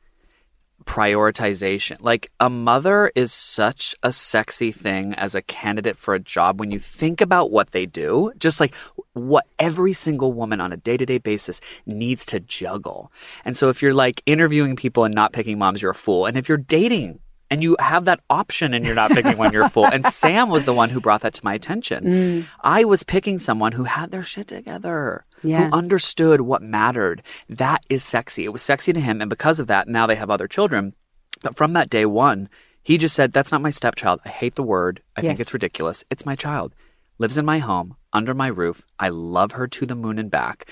prioritization. 0.82 1.96
Like 2.00 2.30
a 2.40 2.50
mother 2.50 3.12
is 3.14 3.32
such 3.32 3.94
a 4.02 4.12
sexy 4.12 4.72
thing 4.72 5.14
as 5.14 5.34
a 5.34 5.42
candidate 5.42 5.96
for 5.96 6.14
a 6.14 6.18
job 6.18 6.60
when 6.60 6.70
you 6.70 6.78
think 6.78 7.20
about 7.20 7.50
what 7.50 7.70
they 7.70 7.86
do, 7.86 8.32
just 8.38 8.60
like 8.60 8.74
what 9.12 9.46
every 9.58 9.92
single 9.92 10.32
woman 10.32 10.60
on 10.60 10.72
a 10.72 10.76
day 10.76 10.96
to 10.96 11.06
day 11.06 11.18
basis 11.18 11.60
needs 11.86 12.24
to 12.26 12.40
juggle. 12.40 13.12
And 13.44 13.56
so 13.56 13.68
if 13.68 13.82
you're 13.82 13.94
like 13.94 14.22
interviewing 14.26 14.76
people 14.76 15.04
and 15.04 15.14
not 15.14 15.32
picking 15.32 15.58
moms, 15.58 15.82
you're 15.82 15.90
a 15.90 15.94
fool. 15.94 16.26
And 16.26 16.36
if 16.36 16.48
you're 16.48 16.58
dating, 16.58 17.20
and 17.52 17.62
you 17.62 17.76
have 17.78 18.04
that 18.06 18.20
option 18.30 18.74
and 18.74 18.84
you're 18.84 18.94
not 18.94 19.10
picking 19.12 19.36
one, 19.38 19.52
you're 19.52 19.68
full. 19.68 19.84
And 19.86 20.06
Sam 20.06 20.48
was 20.48 20.64
the 20.64 20.72
one 20.72 20.88
who 20.90 21.00
brought 21.00 21.20
that 21.20 21.34
to 21.34 21.44
my 21.44 21.54
attention. 21.54 22.04
Mm. 22.04 22.44
I 22.62 22.84
was 22.84 23.02
picking 23.02 23.38
someone 23.38 23.72
who 23.72 23.84
had 23.84 24.10
their 24.10 24.22
shit 24.22 24.48
together, 24.48 25.24
Yeah. 25.42 25.68
who 25.68 25.72
understood 25.76 26.40
what 26.42 26.62
mattered. 26.62 27.22
That 27.48 27.84
is 27.88 28.02
sexy. 28.02 28.44
It 28.44 28.52
was 28.52 28.62
sexy 28.62 28.92
to 28.92 29.00
him. 29.00 29.20
And 29.20 29.28
because 29.30 29.60
of 29.60 29.66
that, 29.68 29.88
now 29.88 30.06
they 30.06 30.16
have 30.16 30.30
other 30.30 30.48
children. 30.48 30.94
But 31.42 31.56
from 31.56 31.72
that 31.74 31.90
day 31.90 32.06
one, 32.06 32.48
he 32.82 32.98
just 32.98 33.14
said, 33.14 33.32
That's 33.32 33.52
not 33.52 33.62
my 33.62 33.70
stepchild. 33.70 34.20
I 34.24 34.28
hate 34.30 34.54
the 34.56 34.62
word. 34.62 35.02
I 35.16 35.20
think 35.20 35.38
it's 35.40 35.52
ridiculous. 35.54 36.04
It's 36.10 36.26
my 36.26 36.34
child. 36.34 36.74
Lives 37.18 37.38
in 37.38 37.44
my 37.44 37.58
home, 37.58 37.96
under 38.12 38.34
my 38.34 38.48
roof. 38.48 38.82
I 38.98 39.08
love 39.10 39.52
her 39.52 39.68
to 39.68 39.86
the 39.86 39.94
moon 39.94 40.18
and 40.18 40.30
back. 40.30 40.66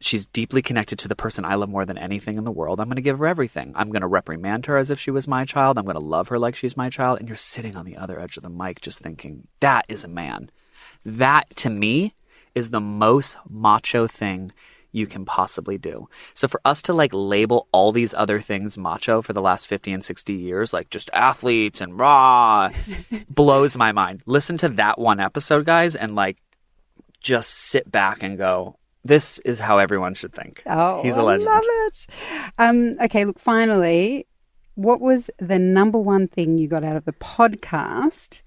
She's 0.00 0.26
deeply 0.26 0.62
connected 0.62 0.98
to 1.00 1.08
the 1.08 1.16
person 1.16 1.44
I 1.44 1.56
love 1.56 1.68
more 1.68 1.84
than 1.84 1.98
anything 1.98 2.38
in 2.38 2.44
the 2.44 2.52
world. 2.52 2.78
I'm 2.78 2.86
going 2.86 2.96
to 2.96 3.02
give 3.02 3.18
her 3.18 3.26
everything. 3.26 3.72
I'm 3.74 3.90
going 3.90 4.02
to 4.02 4.06
reprimand 4.06 4.66
her 4.66 4.76
as 4.76 4.90
if 4.90 5.00
she 5.00 5.10
was 5.10 5.26
my 5.26 5.44
child. 5.44 5.76
I'm 5.76 5.84
going 5.84 5.94
to 5.94 6.00
love 6.00 6.28
her 6.28 6.38
like 6.38 6.54
she's 6.54 6.76
my 6.76 6.88
child. 6.88 7.18
And 7.18 7.28
you're 7.28 7.36
sitting 7.36 7.76
on 7.76 7.84
the 7.84 7.96
other 7.96 8.20
edge 8.20 8.36
of 8.36 8.44
the 8.44 8.48
mic 8.48 8.80
just 8.80 9.00
thinking, 9.00 9.48
that 9.60 9.84
is 9.88 10.04
a 10.04 10.08
man. 10.08 10.50
That 11.04 11.54
to 11.56 11.70
me 11.70 12.14
is 12.54 12.70
the 12.70 12.80
most 12.80 13.36
macho 13.48 14.06
thing 14.06 14.52
you 14.92 15.06
can 15.06 15.24
possibly 15.24 15.78
do. 15.78 16.08
So 16.34 16.48
for 16.48 16.60
us 16.64 16.82
to 16.82 16.92
like 16.92 17.12
label 17.12 17.68
all 17.72 17.92
these 17.92 18.14
other 18.14 18.40
things 18.40 18.78
macho 18.78 19.22
for 19.22 19.32
the 19.32 19.42
last 19.42 19.66
50 19.66 19.92
and 19.92 20.04
60 20.04 20.32
years, 20.32 20.72
like 20.72 20.90
just 20.90 21.10
athletes 21.12 21.80
and 21.80 21.98
raw, 21.98 22.70
blows 23.28 23.76
my 23.76 23.92
mind. 23.92 24.22
Listen 24.26 24.56
to 24.58 24.68
that 24.70 24.98
one 24.98 25.20
episode, 25.20 25.66
guys, 25.66 25.94
and 25.94 26.14
like 26.14 26.38
just 27.20 27.50
sit 27.50 27.90
back 27.90 28.22
and 28.22 28.38
go, 28.38 28.76
this 29.08 29.38
is 29.40 29.58
how 29.58 29.78
everyone 29.78 30.14
should 30.14 30.32
think. 30.32 30.62
Oh, 30.66 31.02
He's 31.02 31.16
a 31.16 31.20
I 31.20 31.24
legend. 31.24 31.46
love 31.46 31.64
it. 31.66 32.06
Um, 32.58 32.96
okay, 33.02 33.24
look, 33.24 33.38
finally, 33.38 34.26
what 34.74 35.00
was 35.00 35.30
the 35.38 35.58
number 35.58 35.98
one 35.98 36.28
thing 36.28 36.58
you 36.58 36.68
got 36.68 36.84
out 36.84 36.94
of 36.96 37.04
the 37.04 37.12
podcast 37.14 38.42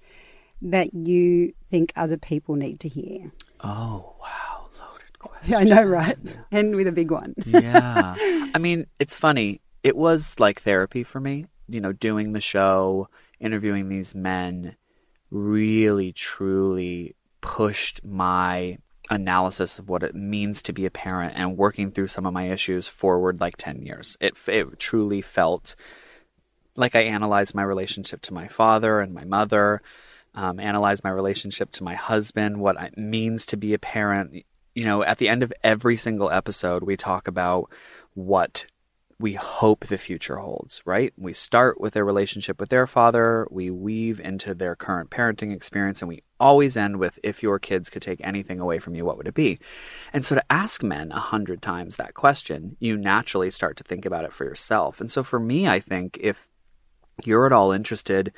that 0.62 0.94
you 0.94 1.52
think 1.70 1.92
other 1.96 2.16
people 2.16 2.54
need 2.54 2.80
to 2.80 2.88
hear? 2.88 3.32
Oh, 3.60 4.14
wow. 4.20 4.68
Loaded 4.78 5.18
question. 5.18 5.54
I 5.54 5.64
know, 5.64 5.82
right? 5.82 6.16
And 6.50 6.74
with 6.76 6.86
a 6.86 6.92
big 6.92 7.10
one. 7.10 7.34
yeah. 7.46 8.14
I 8.54 8.58
mean, 8.58 8.86
it's 8.98 9.14
funny. 9.16 9.60
It 9.82 9.96
was 9.96 10.38
like 10.38 10.60
therapy 10.62 11.02
for 11.02 11.20
me, 11.20 11.46
you 11.68 11.80
know, 11.80 11.92
doing 11.92 12.32
the 12.32 12.40
show, 12.40 13.08
interviewing 13.40 13.88
these 13.88 14.14
men 14.14 14.76
really, 15.30 16.12
truly 16.12 17.16
pushed 17.40 18.04
my 18.04 18.78
analysis 19.10 19.78
of 19.78 19.88
what 19.88 20.02
it 20.02 20.14
means 20.14 20.62
to 20.62 20.72
be 20.72 20.86
a 20.86 20.90
parent 20.90 21.34
and 21.36 21.56
working 21.56 21.90
through 21.90 22.08
some 22.08 22.26
of 22.26 22.32
my 22.32 22.50
issues 22.50 22.88
forward 22.88 23.40
like 23.40 23.56
10 23.56 23.82
years. 23.82 24.16
It, 24.20 24.34
it 24.46 24.78
truly 24.78 25.20
felt 25.20 25.74
like 26.76 26.94
I 26.94 27.02
analyzed 27.02 27.54
my 27.54 27.62
relationship 27.62 28.22
to 28.22 28.34
my 28.34 28.48
father 28.48 29.00
and 29.00 29.12
my 29.12 29.24
mother, 29.24 29.82
um, 30.34 30.58
analyzed 30.58 31.04
my 31.04 31.10
relationship 31.10 31.72
to 31.72 31.84
my 31.84 31.94
husband, 31.94 32.60
what 32.60 32.80
it 32.80 32.96
means 32.96 33.44
to 33.46 33.56
be 33.56 33.74
a 33.74 33.78
parent. 33.78 34.44
You 34.74 34.84
know, 34.84 35.02
at 35.02 35.18
the 35.18 35.28
end 35.28 35.42
of 35.42 35.52
every 35.62 35.96
single 35.96 36.30
episode, 36.30 36.82
we 36.82 36.96
talk 36.96 37.28
about 37.28 37.70
what 38.14 38.66
we 39.22 39.34
hope 39.34 39.86
the 39.86 39.96
future 39.96 40.38
holds, 40.38 40.82
right? 40.84 41.12
We 41.16 41.32
start 41.32 41.80
with 41.80 41.94
their 41.94 42.04
relationship 42.04 42.58
with 42.58 42.70
their 42.70 42.88
father, 42.88 43.46
we 43.50 43.70
weave 43.70 44.18
into 44.18 44.52
their 44.52 44.74
current 44.74 45.10
parenting 45.10 45.54
experience, 45.54 46.02
and 46.02 46.08
we 46.08 46.24
always 46.40 46.76
end 46.76 46.96
with 46.96 47.20
if 47.22 47.40
your 47.40 47.60
kids 47.60 47.88
could 47.88 48.02
take 48.02 48.20
anything 48.24 48.58
away 48.58 48.80
from 48.80 48.96
you, 48.96 49.04
what 49.04 49.16
would 49.16 49.28
it 49.28 49.34
be? 49.34 49.60
And 50.12 50.26
so 50.26 50.34
to 50.34 50.44
ask 50.52 50.82
men 50.82 51.12
a 51.12 51.20
hundred 51.20 51.62
times 51.62 51.96
that 51.96 52.14
question, 52.14 52.76
you 52.80 52.96
naturally 52.96 53.48
start 53.48 53.76
to 53.76 53.84
think 53.84 54.04
about 54.04 54.24
it 54.24 54.32
for 54.32 54.44
yourself. 54.44 55.00
And 55.00 55.10
so 55.10 55.22
for 55.22 55.38
me, 55.38 55.68
I 55.68 55.78
think 55.78 56.18
if 56.20 56.48
you're 57.24 57.46
at 57.46 57.52
all 57.52 57.70
interested 57.70 58.32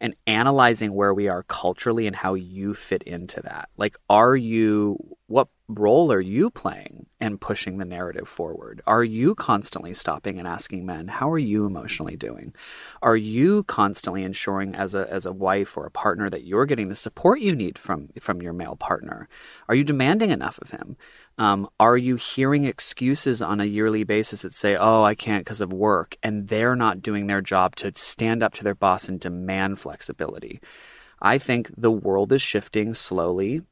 in 0.00 0.14
analyzing 0.28 0.94
where 0.94 1.12
we 1.12 1.28
are 1.28 1.42
culturally 1.42 2.06
and 2.06 2.14
how 2.14 2.34
you 2.34 2.72
fit 2.74 3.02
into 3.02 3.40
that. 3.42 3.68
Like, 3.76 3.96
are 4.08 4.36
you 4.36 4.96
what 5.26 5.48
role 5.68 6.12
are 6.12 6.20
you 6.20 6.50
playing 6.50 6.99
in 7.20 7.38
pushing 7.38 7.78
the 7.78 7.84
narrative 7.84 8.28
forward? 8.28 8.80
Are 8.86 9.04
you 9.04 9.34
constantly 9.34 9.92
stopping 9.92 10.38
and 10.38 10.48
asking 10.48 10.86
men, 10.86 11.08
how 11.08 11.30
are 11.30 11.38
you 11.38 11.66
emotionally 11.66 12.16
doing? 12.16 12.54
Are 13.02 13.16
you 13.16 13.64
constantly 13.64 14.24
ensuring 14.24 14.74
as 14.74 14.94
a 14.94 15.10
as 15.12 15.26
a 15.26 15.32
wife 15.32 15.76
or 15.76 15.86
a 15.86 15.90
partner 15.90 16.30
that 16.30 16.44
you're 16.44 16.66
getting 16.66 16.88
the 16.88 16.94
support 16.94 17.40
you 17.40 17.54
need 17.54 17.78
from 17.78 18.08
from 18.20 18.40
your 18.40 18.52
male 18.52 18.76
partner? 18.76 19.28
Are 19.68 19.74
you 19.74 19.84
demanding 19.84 20.30
enough 20.30 20.58
of 20.62 20.70
him? 20.70 20.96
Um, 21.38 21.68
are 21.78 21.96
you 21.96 22.16
hearing 22.16 22.64
excuses 22.64 23.40
on 23.40 23.60
a 23.60 23.64
yearly 23.64 24.04
basis 24.04 24.42
that 24.42 24.52
say, 24.52 24.76
oh, 24.76 25.02
I 25.02 25.14
can't 25.14 25.44
because 25.44 25.60
of 25.60 25.72
work, 25.72 26.16
and 26.22 26.48
they're 26.48 26.76
not 26.76 27.02
doing 27.02 27.26
their 27.26 27.40
job 27.40 27.76
to 27.76 27.92
stand 27.94 28.42
up 28.42 28.52
to 28.54 28.64
their 28.64 28.74
boss 28.74 29.08
and 29.08 29.18
demand 29.18 29.78
flexibility? 29.80 30.60
I 31.22 31.38
think 31.38 31.70
the 31.76 31.90
world 31.90 32.32
is 32.32 32.42
shifting 32.42 32.94
slowly 32.94 33.62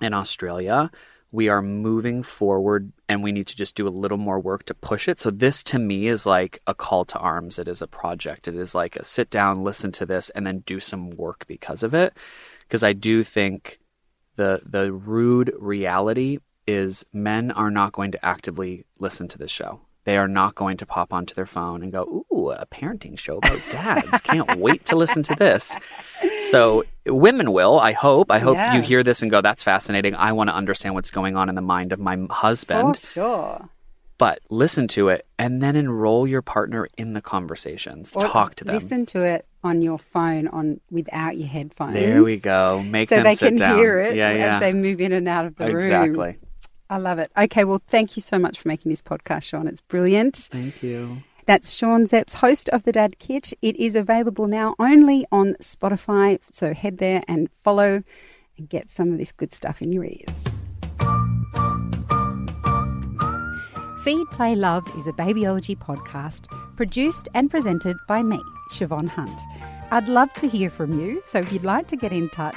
in 0.00 0.14
Australia. 0.14 0.90
We 1.36 1.50
are 1.50 1.60
moving 1.60 2.22
forward 2.22 2.94
and 3.10 3.22
we 3.22 3.30
need 3.30 3.46
to 3.48 3.56
just 3.56 3.74
do 3.74 3.86
a 3.86 3.90
little 3.90 4.16
more 4.16 4.40
work 4.40 4.64
to 4.64 4.72
push 4.72 5.06
it. 5.06 5.20
So, 5.20 5.30
this 5.30 5.62
to 5.64 5.78
me 5.78 6.06
is 6.06 6.24
like 6.24 6.62
a 6.66 6.72
call 6.72 7.04
to 7.04 7.18
arms. 7.18 7.58
It 7.58 7.68
is 7.68 7.82
a 7.82 7.86
project. 7.86 8.48
It 8.48 8.54
is 8.54 8.74
like 8.74 8.96
a 8.96 9.04
sit 9.04 9.28
down, 9.28 9.62
listen 9.62 9.92
to 9.92 10.06
this, 10.06 10.30
and 10.30 10.46
then 10.46 10.60
do 10.60 10.80
some 10.80 11.10
work 11.10 11.44
because 11.46 11.82
of 11.82 11.92
it. 11.92 12.14
Because 12.62 12.82
I 12.82 12.94
do 12.94 13.22
think 13.22 13.80
the, 14.36 14.62
the 14.64 14.90
rude 14.90 15.52
reality 15.58 16.38
is 16.66 17.04
men 17.12 17.50
are 17.50 17.70
not 17.70 17.92
going 17.92 18.12
to 18.12 18.24
actively 18.24 18.86
listen 18.98 19.28
to 19.28 19.36
this 19.36 19.50
show. 19.50 19.82
They 20.06 20.16
are 20.16 20.28
not 20.28 20.54
going 20.54 20.78
to 20.78 20.86
pop 20.86 21.12
onto 21.12 21.34
their 21.34 21.46
phone 21.46 21.82
and 21.82 21.90
go, 21.92 22.24
Ooh, 22.32 22.50
a 22.50 22.64
parenting 22.66 23.18
show 23.18 23.38
about 23.38 23.60
dads. 23.70 24.22
Can't 24.22 24.56
wait 24.56 24.86
to 24.86 24.96
listen 24.96 25.22
to 25.24 25.34
this. 25.34 25.76
So 26.48 26.84
women 27.04 27.52
will, 27.52 27.78
I 27.78 27.90
hope. 27.92 28.30
I 28.30 28.38
hope 28.38 28.54
Yeah. 28.56 28.76
you 28.76 28.82
hear 28.82 29.02
this 29.02 29.20
and 29.22 29.30
go, 29.30 29.40
That's 29.40 29.62
fascinating. 29.64 30.14
I 30.14 30.32
want 30.32 30.48
to 30.48 30.54
understand 30.54 30.94
what's 30.94 31.10
going 31.10 31.36
on 31.36 31.48
in 31.48 31.54
the 31.56 31.60
mind 31.60 31.92
of 31.92 31.98
my 31.98 32.16
husband. 32.30 32.98
For 33.00 33.06
sure. 33.06 33.68
But 34.18 34.38
listen 34.48 34.88
to 34.88 35.08
it 35.10 35.26
and 35.38 35.60
then 35.60 35.76
enroll 35.76 36.26
your 36.26 36.40
partner 36.40 36.88
in 36.96 37.12
the 37.12 37.20
conversations. 37.20 38.10
Or 38.14 38.22
Talk 38.22 38.54
to 38.54 38.64
them. 38.64 38.74
Listen 38.74 39.04
to 39.06 39.22
it 39.24 39.44
on 39.62 39.82
your 39.82 39.98
phone 39.98 40.48
on 40.48 40.80
without 40.90 41.36
your 41.36 41.48
headphones. 41.48 41.94
There 41.94 42.22
we 42.22 42.38
go. 42.38 42.82
Make 42.82 43.08
so 43.10 43.16
them 43.16 43.24
they 43.24 43.34
sit 43.34 43.48
can 43.48 43.56
down. 43.58 43.76
hear 43.76 43.98
it 43.98 44.16
Yeah, 44.16 44.30
as 44.30 44.60
they 44.60 44.72
move 44.72 45.00
in 45.02 45.12
and 45.12 45.28
out 45.28 45.44
of 45.44 45.56
the 45.56 45.66
room. 45.66 45.76
exactly. 45.84 46.36
I 46.88 46.98
love 46.98 47.18
it. 47.18 47.32
Okay, 47.36 47.64
well, 47.64 47.82
thank 47.86 48.16
you 48.16 48.22
so 48.22 48.38
much 48.38 48.60
for 48.60 48.68
making 48.68 48.90
this 48.90 49.02
podcast, 49.02 49.42
Sean. 49.44 49.66
It's 49.66 49.80
brilliant. 49.80 50.36
Thank 50.52 50.82
you. 50.82 51.22
That's 51.46 51.74
Sean 51.74 52.06
Szeps, 52.06 52.34
host 52.34 52.68
of 52.70 52.84
The 52.84 52.92
Dad 52.92 53.18
Kit. 53.18 53.52
It 53.62 53.76
is 53.76 53.94
available 53.94 54.48
now 54.48 54.74
only 54.78 55.26
on 55.30 55.54
Spotify, 55.60 56.40
so 56.50 56.74
head 56.74 56.98
there 56.98 57.22
and 57.28 57.48
follow 57.62 58.02
and 58.58 58.68
get 58.68 58.90
some 58.90 59.12
of 59.12 59.18
this 59.18 59.32
good 59.32 59.52
stuff 59.52 59.80
in 59.80 59.92
your 59.92 60.04
ears. 60.04 60.48
Feed, 64.02 64.26
Play, 64.30 64.54
Love 64.54 64.84
is 64.96 65.06
a 65.06 65.12
Babyology 65.12 65.76
podcast 65.76 66.46
produced 66.76 67.28
and 67.34 67.50
presented 67.50 67.96
by 68.06 68.22
me, 68.22 68.40
Siobhan 68.72 69.08
Hunt. 69.08 69.40
I'd 69.90 70.08
love 70.08 70.32
to 70.34 70.48
hear 70.48 70.68
from 70.68 70.98
you, 70.98 71.22
so 71.22 71.38
if 71.38 71.52
you'd 71.52 71.64
like 71.64 71.86
to 71.88 71.96
get 71.96 72.12
in 72.12 72.28
touch, 72.30 72.56